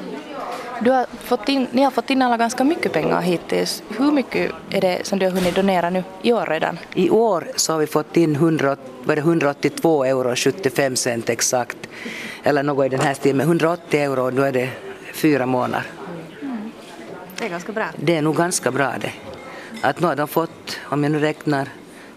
Du 0.80 0.90
har 0.90 1.06
fått 1.22 1.48
in, 1.48 1.66
ni 1.72 1.82
har 1.82 1.90
fått 1.90 2.10
in 2.10 2.22
alla 2.22 2.36
ganska 2.36 2.64
mycket 2.64 2.92
pengar 2.92 3.20
hittills. 3.20 3.82
Hur 3.98 4.12
mycket 4.12 4.52
är 4.70 4.80
det 4.80 5.06
som 5.06 5.18
du 5.18 5.26
har 5.26 5.32
hunnit 5.32 5.54
donera 5.54 5.90
nu 5.90 6.04
i 6.22 6.32
år 6.32 6.46
redan? 6.46 6.78
I 6.94 7.10
år 7.10 7.48
så 7.56 7.72
har 7.72 7.80
vi 7.80 7.86
fått 7.86 8.16
in 8.16 8.34
100, 8.34 8.76
var 9.04 9.16
det 9.16 9.20
182 9.20 10.04
euro 10.04 10.36
75 10.36 10.96
cent 10.96 11.28
exakt. 11.28 11.76
Eller 12.42 12.62
något 12.62 12.86
i 12.86 12.88
den 12.88 13.00
här 13.00 13.14
stilen. 13.14 13.36
Men 13.36 13.46
180 13.46 14.00
euro 14.00 14.30
då 14.30 14.42
är 14.42 14.52
det 14.52 14.68
fyra 15.14 15.46
månader. 15.46 15.86
Det 17.38 17.44
är 17.44 17.48
ganska 17.48 17.72
bra. 17.72 17.86
Det 17.96 18.16
är 18.16 18.22
nog 18.22 18.36
ganska 18.36 18.70
bra 18.70 18.92
det. 19.00 19.12
Att 19.82 20.00
nu 20.00 20.06
har 20.06 20.16
de 20.16 20.28
fått, 20.28 20.78
om 20.82 21.02
jag 21.02 21.12
nu 21.12 21.18
räknar, 21.18 21.68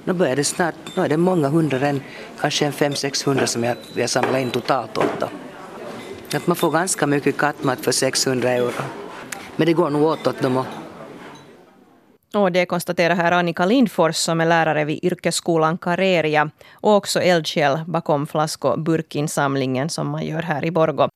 nu 0.03 0.13
börjar 0.13 0.35
det 0.35 0.43
snart, 0.43 0.75
nu 0.95 1.03
är 1.03 1.09
det 1.09 1.17
många 1.17 1.47
hundra 1.47 1.99
kanske 2.41 2.65
en 2.65 2.71
fem, 2.71 2.95
sex 2.95 3.27
hundra 3.27 3.47
som 3.47 3.63
jag, 3.63 3.75
vi 3.93 4.01
har 4.01 4.07
samlat 4.07 4.41
in 4.41 4.49
totalt 4.49 4.97
åt 4.97 5.19
dem. 5.19 5.29
Att 6.33 6.47
man 6.47 6.55
får 6.55 6.71
ganska 6.71 7.07
mycket 7.07 7.37
kattmat 7.37 7.79
för 7.79 7.91
600 7.91 8.49
euro. 8.49 8.71
Men 9.55 9.65
det 9.65 9.73
går 9.73 9.89
nog 9.89 10.03
åt 10.03 10.27
åt 10.27 10.41
dem 10.41 10.57
också. 10.57 10.71
Och 12.33 12.51
det 12.51 12.65
konstaterar 12.65 13.15
här 13.15 13.31
Annika 13.31 13.65
Lindfors 13.65 14.15
som 14.15 14.41
är 14.41 14.45
lärare 14.45 14.85
vid 14.85 15.03
yrkesskolan 15.03 15.77
Kareria 15.77 16.49
och 16.73 16.95
också 16.95 17.21
eldsjäl 17.21 17.79
bakom 17.87 18.27
flask 18.27 18.65
och 18.65 18.79
burkinsamlingen 18.79 19.89
som 19.89 20.09
man 20.09 20.25
gör 20.25 20.41
här 20.41 20.65
i 20.65 20.71
Borgo. 20.71 21.09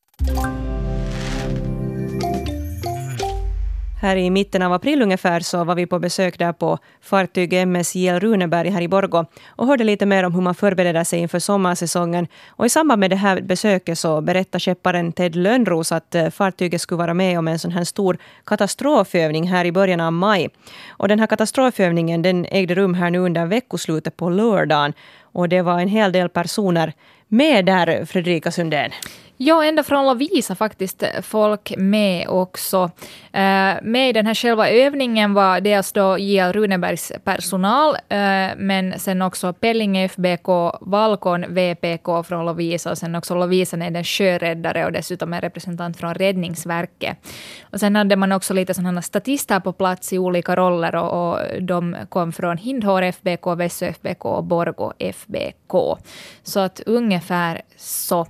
Här 4.03 4.15
i 4.15 4.29
mitten 4.29 4.61
av 4.61 4.73
april 4.73 5.01
ungefär 5.01 5.39
så 5.39 5.63
var 5.63 5.75
vi 5.75 5.85
på 5.85 5.99
besök 5.99 6.39
där 6.39 6.53
på 6.53 6.79
fartyg 7.01 7.53
MS 7.53 7.95
JL 7.95 8.19
Runeberg 8.19 8.69
här 8.69 8.81
i 8.81 8.87
Borgo 8.87 9.25
och 9.47 9.67
hörde 9.67 9.83
lite 9.83 10.05
mer 10.05 10.23
om 10.23 10.33
hur 10.33 10.41
man 10.41 10.55
förbereder 10.55 11.03
sig 11.03 11.19
inför 11.19 11.39
sommarsäsongen. 11.39 12.27
Och 12.49 12.65
i 12.65 12.69
samband 12.69 12.99
med 12.99 13.09
det 13.09 13.15
här 13.15 13.41
besöket 13.41 13.99
så 13.99 14.21
berättade 14.21 14.59
skepparen 14.59 15.11
Ted 15.11 15.35
Lönnros 15.35 15.91
att 15.91 16.15
eh, 16.15 16.29
fartyget 16.29 16.81
skulle 16.81 16.97
vara 16.97 17.13
med 17.13 17.39
om 17.39 17.47
en 17.47 17.59
sån 17.59 17.71
här 17.71 17.83
stor 17.83 18.17
katastrofövning 18.45 19.47
här 19.47 19.65
i 19.65 19.71
början 19.71 19.99
av 19.99 20.13
maj. 20.13 20.49
Och 20.89 21.07
den 21.07 21.19
här 21.19 21.27
katastrofövningen 21.27 22.21
den 22.21 22.45
ägde 22.45 22.75
rum 22.75 22.93
här 22.93 23.09
nu 23.09 23.19
under 23.19 23.45
veckoslutet 23.45 24.17
på 24.17 24.29
lördagen. 24.29 24.93
Och 25.21 25.49
det 25.49 25.61
var 25.61 25.79
en 25.79 25.87
hel 25.87 26.11
del 26.11 26.29
personer 26.29 26.93
med 27.27 27.65
där, 27.65 28.05
Fredrika 28.05 28.51
Sundén. 28.51 28.91
Ja, 29.45 29.63
ända 29.63 29.83
från 29.83 30.05
Lovisa 30.05 30.55
faktiskt 30.55 31.03
eh, 31.03 31.21
folk 31.21 31.73
med 31.77 32.27
också. 32.27 32.91
Eh, 33.33 33.73
med 33.81 34.09
i 34.09 34.13
den 34.13 34.25
här 34.25 34.33
själva 34.33 34.69
övningen 34.69 35.33
var 35.33 35.61
dels 35.61 35.91
då 35.91 36.17
J.L. 36.17 36.53
Runebergs 36.53 37.11
personal, 37.23 37.95
eh, 38.09 38.49
men 38.57 38.99
sen 38.99 39.21
också 39.21 39.53
Pellinge 39.53 40.05
FBK, 40.05 40.47
Valkon 40.81 41.45
VPK 41.49 42.23
från 42.27 42.45
Lovisa 42.45 42.91
och 42.91 42.97
sen 42.97 43.15
också 43.15 43.35
Lovisa 43.35 43.77
är 43.77 43.91
den 43.91 44.03
sjöräddare 44.03 44.85
och 44.85 44.91
dessutom 44.91 45.33
en 45.33 45.41
representant 45.41 45.97
från 45.97 46.13
Räddningsverket. 46.13 47.17
Och 47.61 47.79
sen 47.79 47.95
hade 47.95 48.15
man 48.15 48.31
också 48.31 48.53
lite 48.53 48.73
sådana 48.73 49.01
statister 49.01 49.59
på 49.59 49.73
plats 49.73 50.13
i 50.13 50.17
olika 50.17 50.55
roller 50.55 50.95
och, 50.95 51.31
och 51.31 51.39
de 51.61 51.95
kom 52.09 52.31
från 52.31 52.57
Hindhår 52.57 53.01
FBK, 53.01 53.47
Vässö 53.57 53.87
FBK 53.87 54.25
och 54.25 54.43
Borgo 54.43 54.93
FBK. 54.99 55.97
Så 56.43 56.59
att 56.59 56.81
ungefär 56.85 57.61
så. 57.77 58.27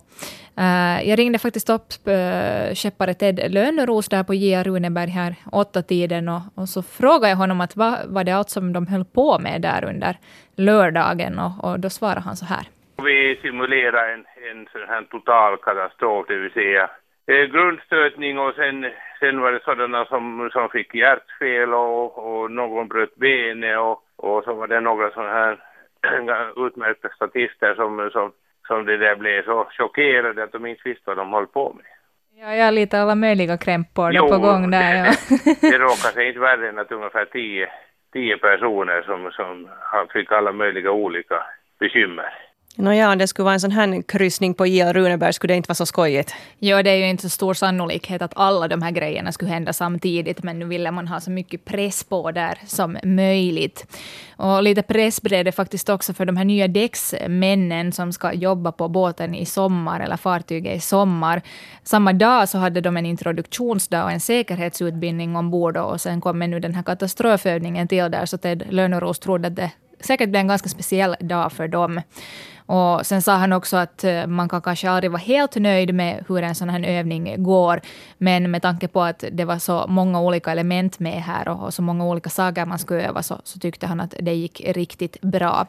Uh, 0.57 1.09
jag 1.09 1.19
ringde 1.19 1.39
faktiskt 1.39 1.69
upp 1.69 2.07
eh, 2.07 2.13
uh, 2.13 2.75
skeppare 2.75 3.13
Ted 3.13 3.51
Lönnros 3.51 4.09
där 4.09 4.23
på 4.23 4.33
J.A. 4.33 4.63
Runeberg 4.63 5.09
här 5.09 5.35
åtta 5.51 5.81
tiden 5.81 6.29
och, 6.29 6.41
och, 6.55 6.69
så 6.69 6.83
frågade 6.83 7.29
jag 7.29 7.37
honom 7.37 7.61
att 7.61 7.75
vad 7.75 7.93
var 8.07 8.23
det 8.23 8.31
allt 8.31 8.49
som 8.49 8.73
de 8.73 8.87
höll 8.87 9.05
på 9.05 9.39
med 9.39 9.61
där 9.61 9.85
under 9.85 10.17
lördagen 10.55 11.39
och, 11.39 11.53
och 11.63 11.79
då 11.79 11.89
svarade 11.89 12.21
han 12.21 12.35
så 12.35 12.45
här. 12.45 12.65
Vi 13.03 13.39
simulerade 13.41 14.13
en, 14.13 14.25
en 14.51 14.67
sån 14.71 14.87
här 14.87 15.01
total 15.01 15.57
katastrof, 15.57 16.27
det 16.27 16.35
vill 16.35 16.51
säga 16.51 16.89
eh, 17.27 17.45
grundstötning 17.53 18.39
och 18.39 18.53
sen, 18.55 18.85
sen 19.19 19.41
var 19.41 19.51
det 19.51 19.63
sådana 19.63 20.05
som, 20.05 20.49
som 20.53 20.69
fick 20.69 20.95
hjärtfel 20.95 21.73
och, 21.73 22.17
och 22.17 22.51
någon 22.51 22.87
bröt 22.87 23.15
benet 23.15 23.77
och, 23.77 24.03
och 24.15 24.43
så 24.43 24.53
var 24.53 24.67
det 24.67 24.79
några 24.79 25.11
sådana 25.11 25.31
här 25.31 25.57
utmärkta 26.67 27.09
statister 27.09 27.75
som, 27.75 28.09
som 28.13 28.31
som 28.67 28.85
det 28.85 28.97
där 28.97 29.15
blev 29.15 29.45
så 29.45 29.67
chockerade 29.77 30.43
att 30.43 30.51
de 30.51 30.65
inte 30.65 30.81
visste 30.85 31.03
vad 31.05 31.17
de 31.17 31.33
höll 31.33 31.47
på 31.47 31.73
med. 31.73 31.85
Ja, 32.35 32.55
jag 32.55 32.65
har 32.65 32.71
lite 32.71 33.01
alla 33.01 33.15
möjliga 33.15 33.57
krämpor 33.57 34.29
på 34.29 34.37
gång 34.37 34.71
där. 34.71 34.95
Ja. 34.95 35.13
det 35.61 35.77
råkade 35.77 36.13
sig 36.13 36.27
inte 36.27 36.39
värre 36.39 36.69
än 36.69 36.79
att 36.79 36.91
ungefär 36.91 37.25
tio, 37.25 37.69
tio 38.13 38.37
personer 38.37 39.01
som, 39.01 39.31
som 39.31 39.69
fick 40.13 40.31
alla 40.31 40.51
möjliga 40.51 40.91
olika 40.91 41.43
bekymmer. 41.79 42.33
Nåja, 42.75 43.11
om 43.11 43.17
det 43.17 43.27
skulle 43.27 43.43
vara 43.43 43.53
en 43.53 43.59
sån 43.59 43.71
här 43.71 44.01
kryssning 44.01 44.53
på 44.53 44.65
J.L. 44.65 44.93
Runeberg 44.93 45.33
skulle 45.33 45.53
det 45.53 45.57
inte 45.57 45.67
vara 45.67 45.75
så 45.75 45.85
skojigt. 45.85 46.33
Ja, 46.59 46.83
det 46.83 46.89
är 46.89 46.95
ju 46.95 47.09
inte 47.09 47.23
så 47.23 47.29
stor 47.29 47.53
sannolikhet 47.53 48.21
att 48.21 48.33
alla 48.35 48.67
de 48.67 48.81
här 48.81 48.91
grejerna 48.91 49.31
skulle 49.31 49.51
hända 49.51 49.73
samtidigt, 49.73 50.43
men 50.43 50.59
nu 50.59 50.65
ville 50.65 50.91
man 50.91 51.07
ha 51.07 51.19
så 51.19 51.31
mycket 51.31 51.65
press 51.65 52.03
på 52.03 52.31
där 52.31 52.57
som 52.65 52.97
möjligt. 53.03 53.97
Och 54.37 54.63
lite 54.63 54.81
press 54.81 55.21
blev 55.21 55.45
det 55.45 55.51
faktiskt 55.51 55.89
också 55.89 56.13
för 56.13 56.25
de 56.25 56.37
här 56.37 56.45
nya 56.45 56.67
däcksmännen 56.67 57.91
som 57.91 58.13
ska 58.13 58.33
jobba 58.33 58.71
på 58.71 58.87
båten 58.87 59.35
i 59.35 59.45
sommar, 59.45 59.99
eller 59.99 60.17
fartyget 60.17 60.77
i 60.77 60.79
sommar. 60.79 61.41
Samma 61.83 62.13
dag 62.13 62.49
så 62.49 62.57
hade 62.57 62.81
de 62.81 62.97
en 62.97 63.05
introduktionsdag 63.05 64.03
och 64.03 64.11
en 64.11 64.19
säkerhetsutbildning 64.19 65.35
ombord 65.35 65.77
och 65.77 66.01
sen 66.01 66.21
kommer 66.21 66.47
nu 66.47 66.59
den 66.59 66.75
här 66.75 66.83
katastrofövningen 66.83 67.87
till 67.87 68.11
där, 68.11 68.25
så 68.25 68.37
Ted 68.37 68.63
Lönnros 68.69 69.19
trodde 69.19 69.47
att 69.47 69.55
det 69.55 69.71
säkert 70.05 70.29
blir 70.29 70.39
en 70.39 70.47
ganska 70.47 70.69
speciell 70.69 71.15
dag 71.19 71.51
för 71.51 71.67
dem. 71.67 72.01
Och 72.65 73.05
sen 73.05 73.21
sa 73.21 73.33
han 73.35 73.53
också 73.53 73.77
att 73.77 74.03
eh, 74.03 74.27
man 74.27 74.49
kan 74.49 74.61
kanske 74.61 74.89
aldrig 74.89 75.11
vara 75.11 75.21
helt 75.21 75.55
nöjd 75.55 75.95
med 75.95 76.25
hur 76.27 76.43
en 76.43 76.55
sån 76.55 76.69
här 76.69 76.99
övning 76.99 77.43
går, 77.43 77.79
men 78.17 78.51
med 78.51 78.61
tanke 78.61 78.87
på 78.87 79.01
att 79.01 79.23
det 79.31 79.45
var 79.45 79.57
så 79.57 79.85
många 79.87 80.21
olika 80.21 80.51
element 80.51 80.99
med 80.99 81.21
här 81.23 81.47
och 81.47 81.73
så 81.73 81.81
många 81.81 82.05
olika 82.05 82.29
saker 82.29 82.65
man 82.65 82.79
skulle 82.79 83.07
öva 83.07 83.23
så, 83.23 83.41
så 83.43 83.59
tyckte 83.59 83.87
han 83.87 83.99
att 83.99 84.13
det 84.19 84.33
gick 84.33 84.61
riktigt 84.65 85.21
bra. 85.21 85.67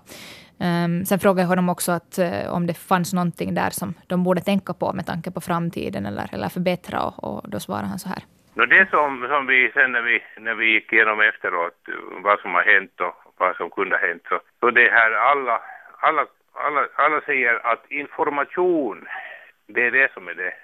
Um, 0.58 1.04
sen 1.04 1.18
frågade 1.18 1.40
jag 1.40 1.48
honom 1.48 1.68
också 1.68 1.92
att, 1.92 2.18
uh, 2.18 2.54
om 2.54 2.66
det 2.66 2.74
fanns 2.74 3.12
någonting 3.12 3.54
där 3.54 3.70
som 3.70 3.94
de 4.06 4.24
borde 4.24 4.40
tänka 4.40 4.74
på 4.74 4.92
med 4.92 5.06
tanke 5.06 5.30
på 5.30 5.40
framtiden 5.40 6.06
eller, 6.06 6.28
eller 6.32 6.48
förbättra 6.48 7.02
och, 7.02 7.24
och 7.24 7.50
då 7.50 7.60
svarade 7.60 7.86
han 7.86 7.98
så 7.98 8.08
här. 8.08 8.22
No, 8.54 8.66
det 8.66 8.90
som, 8.90 9.26
som 9.30 9.46
vi 9.46 9.70
sen 9.74 9.92
när 9.92 10.02
vi, 10.02 10.22
när 10.40 10.54
vi 10.54 10.66
gick 10.74 10.92
igenom 10.92 11.20
efteråt 11.20 11.78
vad 12.22 12.40
som 12.40 12.54
har 12.54 12.62
hänt 12.62 13.00
och 13.00 13.23
vad 13.38 13.56
som 13.56 13.70
kunde 13.70 13.96
ha 13.96 14.06
hänt 14.06 14.22
så, 14.28 14.40
så 14.60 14.70
det 14.70 14.90
här 14.90 15.12
alla, 15.12 15.62
alla 16.00 16.26
alla, 16.54 16.88
alla 16.94 17.20
säger 17.20 17.66
att 17.66 17.90
information, 17.90 19.06
det 19.66 19.86
är 19.86 19.90
det 19.90 20.12
som 20.12 20.28
är 20.28 20.34
det 20.34 20.54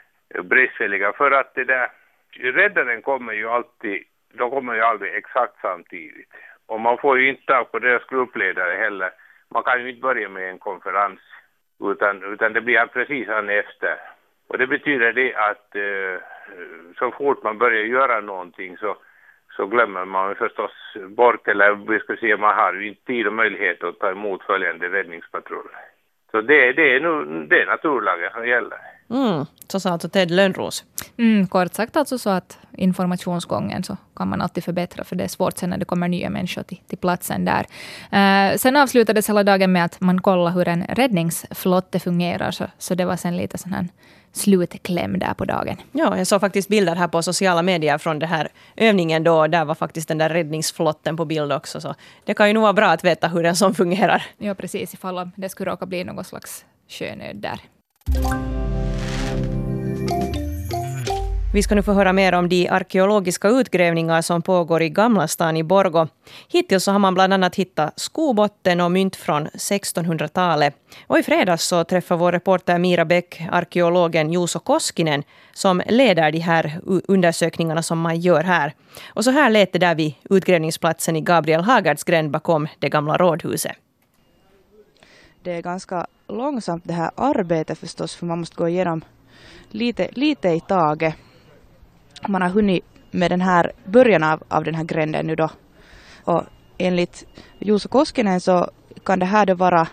bristfälliga. 0.42 1.12
För 1.12 1.30
att 1.30 1.54
det 1.54 1.64
där, 1.64 1.88
räddaren 2.32 3.02
kommer 3.02 3.32
ju 3.32 3.48
alltid, 3.48 4.04
de 4.32 4.50
kommer 4.50 4.74
ju 4.74 4.80
aldrig 4.80 5.14
exakt 5.14 5.60
samtidigt. 5.60 6.32
Och 6.66 6.80
man 6.80 6.98
får 6.98 7.18
ju 7.18 7.28
inte 7.28 7.46
tag 7.46 7.72
på 7.72 7.78
deras 7.78 8.06
gruppledare 8.06 8.76
heller. 8.76 9.10
Man 9.48 9.62
kan 9.62 9.82
ju 9.82 9.88
inte 9.88 10.00
börja 10.00 10.28
med 10.28 10.50
en 10.50 10.58
konferens, 10.58 11.20
utan, 11.84 12.22
utan 12.32 12.52
det 12.52 12.60
blir 12.60 12.86
precis 12.86 13.28
han 13.28 13.48
efter. 13.48 13.96
Och 14.48 14.58
det 14.58 14.66
betyder 14.66 15.12
det 15.12 15.34
att 15.34 15.74
eh, 15.74 16.22
så 16.98 17.10
fort 17.10 17.42
man 17.42 17.58
börjar 17.58 17.84
göra 17.84 18.20
någonting 18.20 18.76
så 18.76 18.96
så 19.56 19.66
glömmer 19.66 20.04
man 20.04 20.34
förstås 20.34 20.70
bort, 21.08 21.48
eller 21.48 21.92
vi 21.92 21.98
ska 21.98 22.16
säga 22.16 22.36
man 22.36 22.54
har 22.54 22.72
ju 22.74 22.88
inte 22.88 23.04
tid 23.04 23.26
och 23.26 23.32
möjlighet 23.32 23.84
att 23.84 23.98
ta 23.98 24.10
emot 24.10 24.42
följande 24.42 24.88
räddningspatrull. 24.88 25.68
Så 26.30 26.40
det, 26.40 26.72
det, 26.72 26.96
är, 26.96 27.00
nu, 27.00 27.46
det 27.46 27.62
är 27.62 27.66
naturlagen 27.66 28.30
som 28.34 28.48
gäller. 28.48 28.78
Mm, 29.10 29.46
så 29.68 29.80
sa 29.80 29.90
alltså 29.90 30.08
Ted 30.08 30.30
Lönnros. 30.30 30.84
Mm, 31.18 31.46
kort 31.46 31.74
sagt 31.74 31.96
alltså 31.96 32.18
så 32.18 32.30
att 32.30 32.58
informationsgången 32.76 33.82
så 33.82 33.96
kan 34.16 34.28
man 34.28 34.40
alltid 34.40 34.64
förbättra, 34.64 35.04
för 35.04 35.16
det 35.16 35.24
är 35.24 35.28
svårt 35.28 35.58
sen 35.58 35.70
när 35.70 35.78
det 35.78 35.84
kommer 35.84 36.08
nya 36.08 36.30
människor 36.30 36.62
till, 36.62 36.80
till 36.88 36.98
platsen 36.98 37.44
där. 37.44 37.64
Uh, 38.12 38.56
sen 38.56 38.76
avslutades 38.76 39.28
hela 39.28 39.42
dagen 39.42 39.72
med 39.72 39.84
att 39.84 40.00
man 40.00 40.20
kollade 40.20 40.50
hur 40.50 40.68
en 40.68 40.84
räddningsflotte 40.84 42.00
fungerar, 42.00 42.50
så, 42.50 42.64
så 42.78 42.94
det 42.94 43.04
var 43.04 43.16
sen 43.16 43.36
lite 43.36 43.58
sån 43.58 43.72
här 43.72 43.86
slutkläm 44.32 45.18
där 45.18 45.34
på 45.34 45.44
dagen. 45.44 45.76
Ja, 45.92 46.18
jag 46.18 46.26
såg 46.26 46.40
faktiskt 46.40 46.68
bilder 46.68 46.96
här 46.96 47.08
på 47.08 47.22
sociala 47.22 47.62
medier 47.62 47.98
från 47.98 48.18
den 48.18 48.28
här 48.28 48.48
övningen 48.76 49.24
då. 49.24 49.46
Där 49.46 49.64
var 49.64 49.74
faktiskt 49.74 50.08
den 50.08 50.18
där 50.18 50.28
räddningsflotten 50.28 51.16
på 51.16 51.24
bild 51.24 51.52
också. 51.52 51.80
Så 51.80 51.94
det 52.24 52.34
kan 52.34 52.48
ju 52.48 52.54
nog 52.54 52.62
vara 52.62 52.72
bra 52.72 52.86
att 52.86 53.04
veta 53.04 53.28
hur 53.28 53.42
den 53.42 53.56
som 53.56 53.74
fungerar. 53.74 54.22
Ja, 54.38 54.54
precis. 54.54 54.94
Ifall 54.94 55.30
det 55.36 55.48
skulle 55.48 55.70
råka 55.70 55.86
bli 55.86 56.04
någon 56.04 56.24
slags 56.24 56.64
sjönöd 56.88 57.36
där. 57.36 57.60
Vi 61.52 61.62
ska 61.62 61.74
nu 61.74 61.82
få 61.82 61.92
höra 61.92 62.12
mer 62.12 62.34
om 62.34 62.48
de 62.48 62.68
arkeologiska 62.68 63.48
utgrävningar 63.48 64.22
som 64.22 64.42
pågår 64.42 64.82
i 64.82 64.88
Gamla 64.88 65.28
stan 65.28 65.56
i 65.56 65.62
Borgo. 65.62 66.08
Hittills 66.48 66.84
så 66.84 66.92
har 66.92 66.98
man 66.98 67.14
bland 67.14 67.32
annat 67.32 67.56
hittat 67.56 68.00
skobotten 68.00 68.80
och 68.80 68.92
mynt 68.92 69.16
från 69.16 69.48
1600-talet. 69.48 70.74
Och 71.06 71.18
i 71.18 71.22
fredags 71.22 71.64
så 71.64 71.84
träffade 71.84 72.20
vår 72.20 72.32
reporter 72.32 72.78
Mira 72.78 73.04
Bäck 73.04 73.42
arkeologen 73.52 74.32
Juuso 74.32 74.58
Koskinen 74.58 75.22
som 75.52 75.82
leder 75.86 76.32
de 76.32 76.38
här 76.38 76.80
undersökningarna 76.84 77.82
som 77.82 78.00
man 78.00 78.20
gör 78.20 78.42
här. 78.42 78.74
Och 79.08 79.24
så 79.24 79.30
här 79.30 79.50
lät 79.50 79.72
det 79.72 79.78
där 79.78 79.94
vid 79.94 80.14
utgrävningsplatsen 80.30 81.16
i 81.16 81.20
Gabriel 81.20 81.62
Hagards 81.62 82.04
gränd 82.04 82.30
bakom 82.30 82.68
det 82.78 82.88
gamla 82.88 83.16
rådhuset. 83.16 83.76
Det 85.42 85.52
är 85.52 85.62
ganska 85.62 86.06
långsamt 86.28 86.84
det 86.86 86.92
här 86.92 87.10
arbetet 87.14 87.78
förstås 87.78 88.14
för 88.14 88.26
man 88.26 88.38
måste 88.38 88.56
gå 88.56 88.68
igenom 88.68 89.04
lite, 89.70 90.08
lite 90.12 90.48
i 90.48 90.60
taget 90.60 91.14
man 92.28 92.42
har 92.42 92.48
hunnit 92.48 92.84
med 93.10 93.30
den 93.30 93.40
här 93.40 93.72
början 93.84 94.22
av, 94.22 94.42
av 94.48 94.64
den 94.64 94.74
här 94.74 94.84
gränden 94.84 95.26
nu 95.26 95.34
då. 95.34 95.48
Och 96.24 96.42
enligt 96.78 97.26
Juuso 97.58 97.88
Koskinen 97.88 98.40
så 98.40 98.70
kan 99.04 99.18
det 99.18 99.26
här 99.26 99.46
då 99.46 99.54
vara 99.54 99.88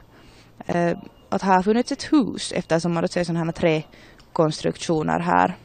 eh, 0.66 0.98
att 1.30 1.42
här 1.42 1.56
har 1.56 1.64
funnits 1.64 1.92
ett 1.92 2.14
hus 2.14 2.54
eftersom 2.56 2.94
man 2.94 3.04
då 3.04 3.08
ser 3.08 3.24
sådana 3.24 3.46
här 3.46 3.52
träkonstruktioner 3.52 5.20
här. 5.20 5.56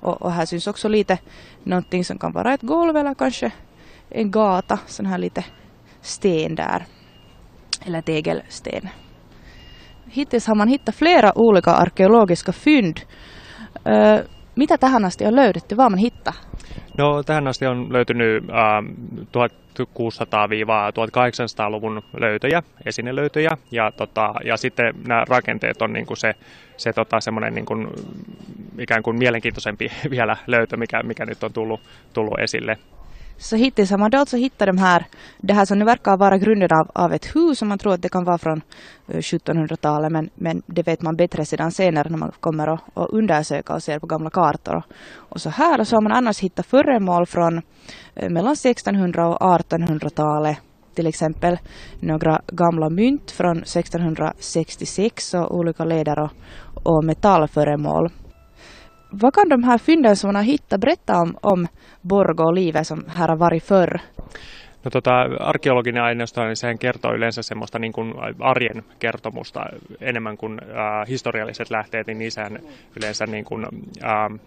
Och, 0.00 0.22
och 0.22 0.32
här 0.32 0.46
syns 0.46 0.66
också 0.66 0.88
lite 0.88 1.18
någonting 1.64 2.04
som 2.04 2.18
kan 2.18 2.32
vara 2.32 2.54
ett 2.54 2.62
golv 2.62 2.96
eller 2.96 3.14
kanske 3.14 3.52
en 4.08 4.30
gata, 4.30 4.78
sån 4.86 5.06
här 5.06 5.18
lite 5.18 5.44
sten 6.00 6.54
där. 6.54 6.86
Eller 7.86 8.02
tegelsten. 8.02 8.88
Hittills 10.06 10.46
har 10.46 10.54
man 10.54 10.68
hittat 10.68 10.94
flera 10.94 11.38
olika 11.38 11.70
arkeologiska 11.70 12.52
fynd. 12.52 13.00
Eh, 13.84 14.20
mitä 14.60 14.78
tähän 14.78 15.04
asti 15.04 15.26
on 15.26 15.36
löydetty, 15.36 15.76
vad 15.76 15.90
man 15.90 15.98
hittat? 15.98 16.34
No 16.98 17.22
tähän 17.22 17.48
asti 17.48 17.66
on 17.66 17.92
löytynyt 17.92 18.44
äh, 18.50 18.56
1600-1800-luvun 19.24 22.02
löytöjä, 22.20 22.62
esinelöytöjä 22.86 23.50
ja, 23.70 23.92
tota, 23.92 24.34
ja 24.44 24.56
sitten 24.56 24.94
nämä 25.06 25.24
rakenteet 25.28 25.82
on 25.82 25.92
niin 25.92 26.06
kuin 26.06 26.16
se, 26.16 26.34
se 26.76 26.92
tota, 26.92 27.20
semmoinen 27.20 27.54
niin 27.54 27.66
kuin, 27.66 27.88
ikään 28.78 29.02
kuin 29.02 29.18
mielenkiintoisempi 29.18 29.90
vielä 30.10 30.36
löytö, 30.46 30.76
mikä, 30.76 31.02
mikä 31.02 31.26
nyt 31.26 31.44
on 31.44 31.52
tullut, 31.52 31.80
tullut 32.12 32.38
esille. 32.38 32.78
Så 33.40 33.56
hittills 33.56 33.90
har 33.90 33.98
man 33.98 34.14
alltså 34.14 34.36
hittat 34.36 34.66
de 34.66 34.78
här, 34.78 35.06
det 35.38 35.54
här 35.54 35.64
som 35.64 35.78
nu 35.78 35.84
verkar 35.84 36.16
vara 36.16 36.38
grunden 36.38 36.68
av, 36.72 36.90
av 37.04 37.12
ett 37.12 37.36
hus 37.36 37.58
som 37.58 37.68
man 37.68 37.78
tror 37.78 37.94
att 37.94 38.02
det 38.02 38.08
kan 38.08 38.24
vara 38.24 38.38
från 38.38 38.62
eh, 39.08 39.16
1700-talet 39.16 40.12
men, 40.12 40.30
men 40.34 40.62
det 40.66 40.86
vet 40.86 41.02
man 41.02 41.16
bättre 41.16 41.44
sedan 41.44 41.72
senare 41.72 42.08
när 42.08 42.18
man 42.18 42.32
kommer 42.40 42.68
och, 42.68 42.80
och 42.94 43.14
undersöka 43.14 43.74
och 43.74 43.82
ser 43.82 43.98
på 43.98 44.06
gamla 44.06 44.30
kartor. 44.30 44.76
Och, 44.76 44.84
och 45.32 45.40
så 45.40 45.50
här 45.50 45.80
och 45.80 45.88
så 45.88 45.96
har 45.96 46.02
man 46.02 46.12
annars 46.12 46.40
hittat 46.40 46.66
föremål 46.66 47.26
från 47.26 47.62
eh, 48.14 48.30
mellan 48.30 48.52
1600 48.52 49.28
och 49.28 49.40
1800-talet 49.40 50.58
till 50.94 51.06
exempel 51.06 51.58
några 52.00 52.40
gamla 52.46 52.90
mynt 52.90 53.30
från 53.30 53.58
1666 53.58 55.34
och 55.34 55.56
olika 55.56 55.84
leder 55.84 56.18
och, 56.18 56.30
och 56.74 57.04
metallföremål. 57.04 58.10
Vad 59.10 59.34
kan 59.34 59.48
de 59.48 59.64
här 59.64 59.78
fynden 59.78 60.16
som 60.16 60.28
man 60.28 60.36
har 60.36 60.42
hittat 60.42 60.80
berätta 60.80 61.20
om, 61.20 61.38
om 61.42 61.68
Borgo 62.02 62.44
och 62.44 62.54
livet 62.54 62.86
som 62.86 63.04
här 63.08 63.28
har 63.28 63.36
varit 63.36 63.64
förr? 63.64 64.00
No 64.84 64.90
tota, 64.90 65.12
arkeologinen 65.40 66.02
aineisto, 66.02 66.40
niin 66.44 66.78
kertoo 66.78 67.14
yleensä 67.14 67.42
semmoista 67.42 67.78
niin 67.78 67.92
kuin 67.92 68.14
arjen 68.40 68.84
kertomusta 68.98 69.60
enemmän 70.00 70.36
kuin 70.36 70.60
äh, 70.62 71.08
historialliset 71.08 71.70
lähteet, 71.70 72.06
niin 72.06 72.18
niissähän 72.18 72.58
yleensä 72.96 73.26
niin 73.26 73.44
kuin, 73.44 73.66
äh, 74.04 74.40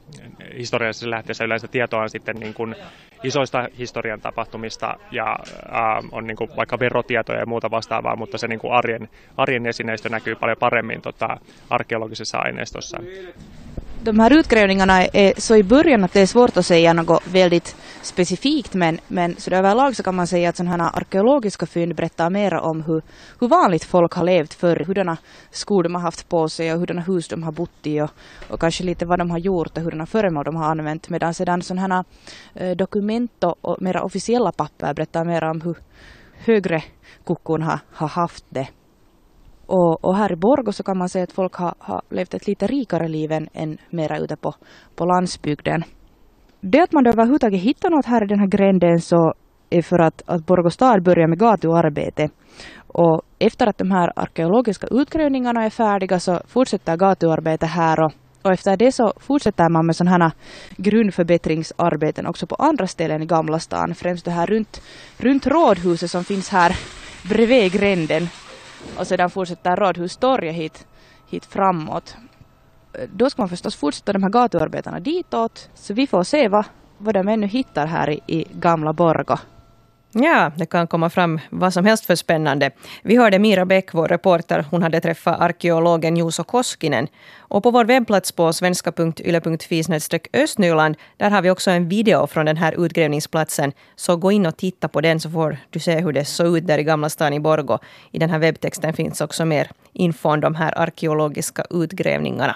historiallisissa 0.58 1.10
lähteissä 1.10 1.44
yleensä 1.44 1.68
tietoa 1.68 2.02
on 2.02 2.10
sitten 2.10 2.36
niin 2.36 2.54
kuin 2.54 2.76
isoista 3.24 3.68
historian 3.78 4.22
tapahtumista 4.22 4.98
ja 5.12 5.36
äh, 5.74 6.10
on 6.12 6.28
niin 6.28 6.38
kuin 6.38 6.50
vaikka 6.58 6.80
verotietoja 6.80 7.40
ja 7.40 7.46
muuta 7.46 7.72
vastaavaa, 7.72 8.16
mutta 8.16 8.38
se 8.38 8.48
niin 8.48 8.60
kuin 8.60 8.74
arjen, 8.74 9.10
arjen 9.38 9.66
esineistö 9.66 10.10
näkyy 10.10 10.36
paljon 10.36 10.58
paremmin 10.60 11.02
tota, 11.02 11.38
arkeologisessa 11.70 12.38
aineistossa. 12.38 12.98
De 14.04 14.20
här 14.20 14.34
utgrävningarna 14.34 15.06
är 15.06 15.34
så 15.38 15.56
i 15.56 15.64
början 15.64 16.04
att 16.04 16.14
det 16.14 16.22
är 16.22 16.26
svårt 16.26 16.58
att 16.58 16.66
säga 16.66 16.94
något 16.94 17.28
väldigt 17.28 17.76
specifikt 18.02 18.74
men, 18.74 19.00
men 19.08 19.36
så 19.38 19.52
överlag 19.52 19.96
så 19.96 20.04
kan 20.04 20.16
man 20.16 20.28
säga 20.28 20.50
att 20.50 20.56
sådana 20.56 20.84
här 20.84 20.98
arkeologiska 20.98 21.66
fynd 21.66 21.96
berättar 21.96 22.30
mer 22.30 22.54
om 22.54 22.82
hur, 22.82 23.02
hur 23.40 23.48
vanligt 23.48 23.84
folk 23.84 24.14
har 24.14 24.24
levt 24.24 24.54
förr, 24.54 24.84
hurdana 24.88 25.18
skor 25.52 25.84
de 25.84 25.96
har 25.96 26.02
haft 26.02 26.30
på 26.30 26.50
sig 26.50 26.74
och 26.74 26.80
hurdana 26.80 27.02
hus 27.02 27.28
de 27.28 27.44
har 27.44 27.52
bott 27.52 27.88
i 27.88 28.02
och, 28.02 28.10
och 28.50 28.60
kanske 28.60 28.84
lite 28.84 29.06
vad 29.06 29.20
de 29.20 29.32
har 29.32 29.38
gjort 29.38 29.78
och 29.78 29.84
hurdana 29.84 30.06
föremål 30.06 30.46
de 30.46 30.56
har 30.56 30.66
använt 30.66 31.10
medan 31.10 31.34
sedan 31.34 31.62
sådana 31.62 31.96
här 31.96 32.06
eh, 32.64 32.76
dokument 32.76 33.44
och, 33.44 33.56
och 33.62 33.82
mera 33.82 34.04
officiella 34.04 34.52
papper 34.52 34.94
berättar 34.94 35.26
mer 35.26 35.44
om 35.44 35.62
hur 35.62 35.78
högre 36.46 36.84
kuckon 37.26 37.62
har, 37.62 37.80
har 37.92 38.08
haft 38.08 38.46
det. 38.50 38.68
Och, 39.66 40.06
och, 40.06 40.18
här 40.18 40.32
i 40.32 40.36
Borgå 40.36 40.72
så 40.72 40.84
kan 40.84 40.98
man 40.98 41.10
säga 41.10 41.24
att 41.24 41.32
folk 41.32 41.54
har, 41.56 41.74
har 41.80 42.02
levt 42.10 42.34
ett 42.34 42.48
lite 42.48 42.68
rikare 42.68 43.08
liv 43.08 43.32
än, 43.32 43.48
än 43.54 43.78
mera 43.90 44.18
ute 44.18 44.36
på, 44.36 44.54
på 44.96 45.06
landsbygden. 45.06 45.84
Det 46.62 46.80
att 46.80 46.92
man 46.92 47.08
överhuvudtaget 47.08 47.62
hittar 47.62 47.90
något 47.90 48.06
här 48.06 48.24
i 48.24 48.28
den 48.28 48.40
här 48.40 48.48
gränden 48.48 49.00
så 49.00 49.34
är 49.70 49.82
för 49.82 50.00
att, 50.00 50.22
att 50.26 50.46
Borgå 50.46 50.70
stad 50.70 51.04
börjar 51.04 51.28
med 51.28 51.40
gatuarbete. 51.40 52.30
Och 52.88 53.22
efter 53.40 53.68
att 53.68 53.78
de 53.78 53.92
här 53.92 54.12
arkeologiska 54.16 54.88
utgrävningarna 54.92 55.64
är 55.66 55.70
färdiga 55.70 56.20
så 56.20 56.40
fortsätter 56.48 56.98
gatuarbetet 56.98 57.70
här 57.70 58.04
och, 58.04 58.12
och 58.42 58.52
efter 58.52 58.78
det 58.78 58.92
så 58.92 59.14
fortsätter 59.20 59.70
man 59.70 59.86
med 59.86 59.96
sådana 59.96 60.26
här 60.26 60.32
grundförbättringsarbeten 60.78 62.28
också 62.28 62.48
på 62.48 62.56
andra 62.56 62.88
ställen 62.88 63.22
i 63.22 63.26
Gamla 63.26 63.60
stan. 63.60 63.96
Främst 63.96 64.26
det 64.26 64.32
här 64.32 64.48
runt, 64.48 64.82
runt 65.18 65.48
rådhuset 65.48 66.12
som 66.12 66.24
finns 66.24 66.50
här 66.50 66.78
bredvid 67.30 67.72
gränden 67.72 68.28
och 68.98 69.08
sedan 69.08 69.30
fortsätter 69.30 69.76
Rådhustorget 69.76 70.56
hit, 70.56 70.88
hit 71.30 71.46
framåt. 71.46 72.16
Då 73.14 73.30
ska 73.30 73.42
man 73.42 73.50
förstås 73.50 73.76
fortsätta 73.76 74.14
de 74.14 74.24
här 74.24 74.30
gatuarbetarna 74.30 75.00
ditåt, 75.00 75.70
så 75.74 75.94
vi 75.94 76.08
får 76.08 76.24
se 76.24 76.48
vad, 76.48 76.66
vad 76.98 77.14
de 77.14 77.28
ännu 77.28 77.48
hittar 77.48 77.88
här 77.88 78.10
i, 78.10 78.20
i 78.28 78.46
gamla 78.52 78.94
Borgå. 78.94 79.38
Ja, 80.16 80.52
det 80.56 80.66
kan 80.66 80.88
komma 80.88 81.10
fram 81.10 81.40
vad 81.50 81.74
som 81.74 81.86
helst 81.86 82.06
för 82.06 82.16
spännande. 82.16 82.72
Vi 83.04 83.18
hörde 83.18 83.40
Mira 83.40 83.66
Bäck, 83.66 83.94
vår 83.94 84.08
reporter. 84.08 84.66
Hon 84.72 84.84
hade 84.84 85.02
träffat 85.02 85.40
arkeologen 85.40 86.18
Juuso 86.18 86.44
Koskinen. 86.44 87.08
Och 87.38 87.64
på 87.64 87.72
vår 87.72 87.86
webbplats 87.86 88.32
på 88.32 88.54
svenska.yle.fi 88.54 89.84
östnyland, 90.34 90.96
där 91.18 91.30
har 91.30 91.42
vi 91.42 91.50
också 91.50 91.72
en 91.72 91.90
video 91.90 92.28
från 92.28 92.46
den 92.46 92.58
här 92.58 92.86
utgrävningsplatsen. 92.86 93.72
Så 93.96 94.18
gå 94.18 94.32
in 94.32 94.46
och 94.46 94.58
titta 94.58 94.88
på 94.88 95.02
den 95.02 95.20
så 95.20 95.30
får 95.30 95.58
du 95.70 95.80
se 95.80 96.00
hur 96.00 96.14
det 96.14 96.26
såg 96.26 96.58
ut 96.58 96.68
där 96.68 96.78
i 96.78 96.84
Gamla 96.84 97.10
stan 97.10 97.34
i 97.34 97.40
Borgo. 97.40 97.78
I 98.12 98.20
den 98.20 98.30
här 98.30 98.40
webbtexten 98.40 98.94
finns 98.94 99.22
också 99.22 99.46
mer 99.46 99.72
info 99.94 100.30
om 100.30 100.42
de 100.42 100.56
här 100.56 100.80
arkeologiska 100.80 101.66
utgrävningarna. 101.70 102.56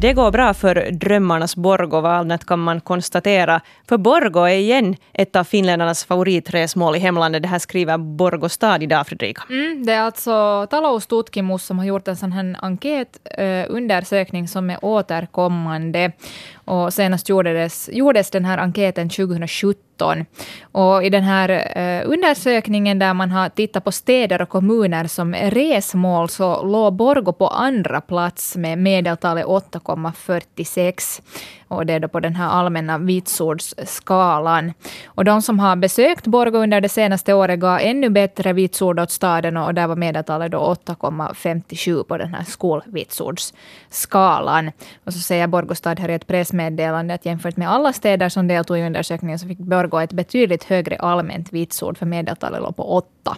Det 0.00 0.12
går 0.12 0.30
bra 0.30 0.54
för 0.54 0.90
drömmarnas 0.90 1.56
Borgo, 1.56 2.00
vad 2.00 2.46
kan 2.46 2.58
man 2.58 2.80
konstatera. 2.80 3.60
För 3.88 3.98
Borgo 3.98 4.40
är 4.40 4.54
igen 4.54 4.96
ett 5.12 5.36
av 5.36 5.44
finländarnas 5.44 6.04
favoritresmål 6.04 6.96
i 6.96 6.98
hemlandet. 6.98 7.42
Det 7.42 7.48
här 7.48 7.58
skriver 7.58 7.98
Borgo 7.98 8.48
stad 8.48 8.82
idag, 8.82 9.06
Fredrika. 9.06 9.42
Mm, 9.50 9.86
det 9.86 9.92
är 9.92 10.00
alltså 10.00 10.66
Taloustutkimus 10.70 11.64
som 11.64 11.78
har 11.78 11.86
gjort 11.86 12.08
en 12.08 12.16
sån 12.16 12.32
här 12.32 12.56
enkätundersökning 12.62 14.44
eh, 14.44 14.48
som 14.48 14.70
är 14.70 14.84
återkommande. 14.84 16.12
Och 16.64 16.92
senast 16.92 17.28
gjordes, 17.28 17.90
gjordes 17.92 18.30
den 18.30 18.44
här 18.44 18.58
enkäten 18.58 19.08
2017 19.08 19.85
och 20.72 21.04
I 21.04 21.10
den 21.10 21.22
här 21.22 21.48
eh, 21.78 22.10
undersökningen 22.10 22.98
där 22.98 23.14
man 23.14 23.30
har 23.30 23.48
tittat 23.48 23.84
på 23.84 23.92
städer 23.92 24.42
och 24.42 24.48
kommuner 24.48 25.06
som 25.06 25.34
resmål 25.34 26.28
så 26.28 26.62
låg 26.62 26.92
Borgo 26.92 27.32
på 27.32 27.48
andra 27.48 28.00
plats 28.00 28.56
med 28.56 28.78
medeltalet 28.78 29.46
8,46 29.46 31.22
och 31.68 31.86
det 31.86 31.92
är 31.92 32.00
då 32.00 32.08
på 32.08 32.20
den 32.20 32.34
här 32.34 32.48
allmänna 32.48 32.98
vitsordsskalan. 32.98 34.72
Och 35.06 35.24
de 35.24 35.42
som 35.42 35.58
har 35.58 35.76
besökt 35.76 36.26
Borgå 36.26 36.58
under 36.58 36.80
det 36.80 36.88
senaste 36.88 37.34
året 37.34 37.60
gav 37.60 37.78
ännu 37.80 38.10
bättre 38.10 38.52
vitsord 38.52 39.00
åt 39.00 39.10
staden 39.10 39.56
och 39.56 39.74
där 39.74 39.86
var 39.86 39.96
medeltalet 39.96 40.52
då 40.52 40.76
8,57 40.86 42.02
på 42.02 42.18
den 42.18 42.34
här 42.34 42.44
skolvitsordsskalan. 42.44 44.72
Och 45.04 45.12
så 45.12 45.18
säger 45.18 45.46
Borgå 45.46 45.74
stad 45.74 46.00
här 46.00 46.08
i 46.08 46.14
ett 46.14 46.26
pressmeddelande 46.26 47.14
att 47.14 47.26
jämfört 47.26 47.56
med 47.56 47.70
alla 47.70 47.92
städer 47.92 48.28
som 48.28 48.48
deltog 48.48 48.78
i 48.78 48.86
undersökningen 48.86 49.38
så 49.38 49.48
fick 49.48 49.58
Borgå 49.58 49.98
ett 49.98 50.12
betydligt 50.12 50.64
högre 50.64 50.96
allmänt 50.96 51.52
vitsord 51.52 51.98
för 51.98 52.06
medeltalet 52.06 52.62
låg 52.62 52.76
på 52.76 52.96
8. 52.96 53.36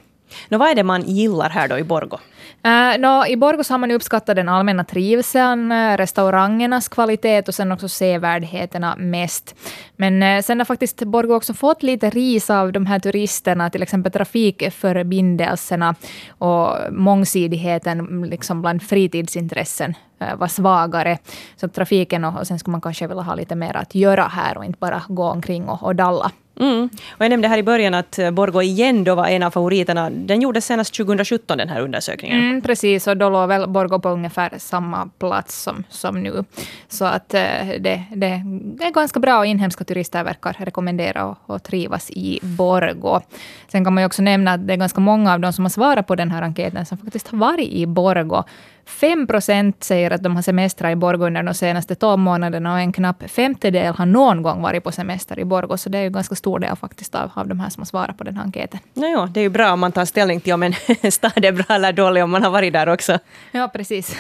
Nå, 0.49 0.59
vad 0.59 0.69
är 0.69 0.75
det 0.75 0.83
man 0.83 1.03
gillar 1.03 1.51
här 1.51 1.69
då 1.69 1.79
i 1.79 1.85
Borgo? 1.85 2.19
Uh, 2.67 2.95
eh, 2.95 2.99
no, 2.99 3.27
I 3.27 3.37
Borgo 3.37 3.63
har 3.69 3.79
man 3.79 3.91
uppskattat 3.91 4.37
den 4.37 4.49
allmänna 4.49 4.85
trivseln, 4.85 5.73
eh, 5.73 5.97
restaurangernas 5.97 6.89
kvalitet 6.89 7.43
och 7.49 7.55
sen 7.55 7.73
också 7.73 7.89
sevärdheterna 7.89 8.97
mest. 8.97 9.55
Men 9.97 10.23
uh, 10.23 10.43
sen 10.43 10.61
har 10.61 10.65
faktiskt 10.65 11.05
Borgo 11.05 11.35
också 11.35 11.55
fått 11.55 11.83
lite 11.83 12.11
ris 12.11 12.51
av 12.51 12.73
de 12.73 12.87
här 12.87 12.99
turisterna, 12.99 13.71
till 13.71 13.83
exempel 13.83 14.13
trafikförbindelserna 14.13 15.95
och 16.39 16.77
mångsidigheten 16.91 18.01
mm, 18.01 18.25
liksom 18.25 18.61
bland 18.61 18.83
fritidsintressen 18.83 19.95
var 20.37 20.49
svagare. 20.49 21.19
Så 21.57 21.69
trafiken 21.69 22.25
och, 22.25 22.41
och 22.41 22.47
sen 22.47 22.59
skulle 22.59 22.73
man 22.73 22.81
kanske 22.81 23.07
vilja 23.07 23.23
ha 23.23 23.35
lite 23.35 23.55
mer 23.55 23.77
att 23.77 23.95
göra 23.95 24.23
här 24.23 24.59
och 24.59 24.65
inte 24.65 24.79
bara 24.79 25.03
gå 25.09 25.25
omkring 25.25 25.69
och, 25.69 25.83
och 25.83 25.97
dalla. 25.97 26.31
Mm. 26.61 26.89
Och 27.11 27.25
jag 27.25 27.31
nämnde 27.31 27.49
här 27.49 27.59
i 27.59 27.63
början 27.63 27.95
att 27.95 28.19
eh, 28.19 28.31
Borgo 28.31 28.63
igen 28.63 29.05
då 29.05 29.15
var 29.15 29.27
en 29.27 29.43
av 29.43 29.51
favoriterna. 29.51 30.11
Den 30.11 30.43
gjordes 30.43 30.67
senast 30.67 30.95
2017, 30.95 31.59
den 31.59 31.69
här 31.69 31.81
undersökningen. 31.81 32.39
Mm, 32.39 32.63
precis, 32.63 33.07
och 33.07 33.17
då 33.17 33.31
låg 33.31 33.49
väl 33.49 33.69
Borgo 33.69 33.99
på 33.99 34.09
ungefär 34.09 34.53
samma 34.57 35.11
plats 35.19 35.63
som, 35.63 35.85
som 35.89 36.23
nu. 36.23 36.45
Så 36.89 37.05
att 37.05 37.35
eh, 37.35 37.41
det, 37.81 38.05
det, 38.11 38.43
det 38.77 38.85
är 38.85 38.91
ganska 38.91 39.21
bra 39.21 39.39
och 39.39 39.47
inhemska 39.47 39.85
turister 39.85 40.25
verkar 40.25 40.57
rekommendera 40.59 41.37
att 41.47 41.65
trivas 41.65 42.11
i 42.11 42.39
Borgo. 42.43 43.21
Sen 43.69 43.85
kan 43.85 43.95
man 43.95 44.03
ju 44.03 44.07
också 44.07 44.23
nämna 44.23 44.53
att 44.53 44.67
det 44.67 44.73
är 44.73 44.77
ganska 44.77 45.01
många 45.01 45.33
av 45.33 45.41
de 45.41 45.53
som 45.53 45.65
har 45.65 45.71
svarat 45.71 46.07
på 46.07 46.15
den 46.15 46.31
här 46.31 46.43
enkäten 46.43 46.87
som 46.87 46.99
faktiskt 46.99 47.29
har 47.29 47.39
varit 47.39 47.69
i 47.69 47.87
Borgo. 47.87 48.45
5 48.89 49.27
procent 49.27 49.85
säger 49.85 50.11
att 50.11 50.23
de 50.23 50.37
har 50.37 50.43
semestrat 50.43 50.93
i 50.93 50.97
Borgo 50.97 51.27
under 51.27 51.43
de 51.43 51.55
senaste 51.55 51.95
12 51.95 52.19
månaderna 52.19 52.73
och 52.73 52.81
en 52.81 52.93
knapp 52.93 53.31
femtedel 53.31 53.95
har 53.95 54.07
någon 54.07 54.43
gång 54.43 54.63
varit 54.63 54.85
på 54.85 54.93
semester 54.93 55.39
i 55.39 55.45
Borgo. 55.45 55.77
Så 55.77 55.89
det 55.89 55.99
är 55.99 56.03
ju 56.03 56.11
ganska 56.11 56.35
stor 56.35 56.59
del 56.59 56.77
faktiskt 56.77 57.15
av, 57.15 57.31
av 57.35 57.49
de 57.49 57.61
här 57.61 57.71
som 57.71 57.81
har 57.81 57.87
svarat 57.87 58.19
på 58.19 58.25
den 58.25 58.37
här 58.37 58.45
enkäten. 58.45 58.81
Naja, 58.95 59.27
det 59.27 59.41
är 59.41 59.43
ju 59.43 59.49
bra 59.49 59.73
om 59.73 59.81
man 59.81 59.93
tar 59.93 60.05
ställning 60.05 60.41
till 60.41 60.53
om 60.53 60.63
en 60.63 60.73
stad 61.13 61.45
är 61.45 61.53
bra 61.53 61.75
eller 61.75 61.93
dålig 61.93 62.25
om 62.25 62.31
man 62.31 62.43
har 62.43 62.51
varit 62.51 62.73
där 62.73 62.89
också. 62.89 63.19
Ja, 63.53 63.69
precis. 63.69 64.17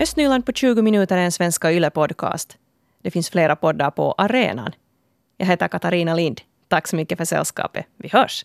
Östnyland 0.00 0.46
på 0.46 0.52
20 0.52 0.82
minuter 0.82 1.16
är 1.16 1.24
en 1.24 1.32
Svenska 1.32 1.70
Yle-podcast. 1.72 2.56
Det 3.02 3.10
finns 3.10 3.30
flera 3.30 3.56
poddar 3.56 3.90
på 3.90 4.14
arenan. 4.18 4.72
Jag 5.36 5.46
heter 5.46 5.68
Katarina 5.68 6.14
Lind. 6.14 6.40
Tack 6.68 6.88
så 6.88 6.96
mycket 6.96 7.18
för 7.18 7.24
sällskapet. 7.24 7.86
Vi 7.98 8.08
hörs! 8.08 8.44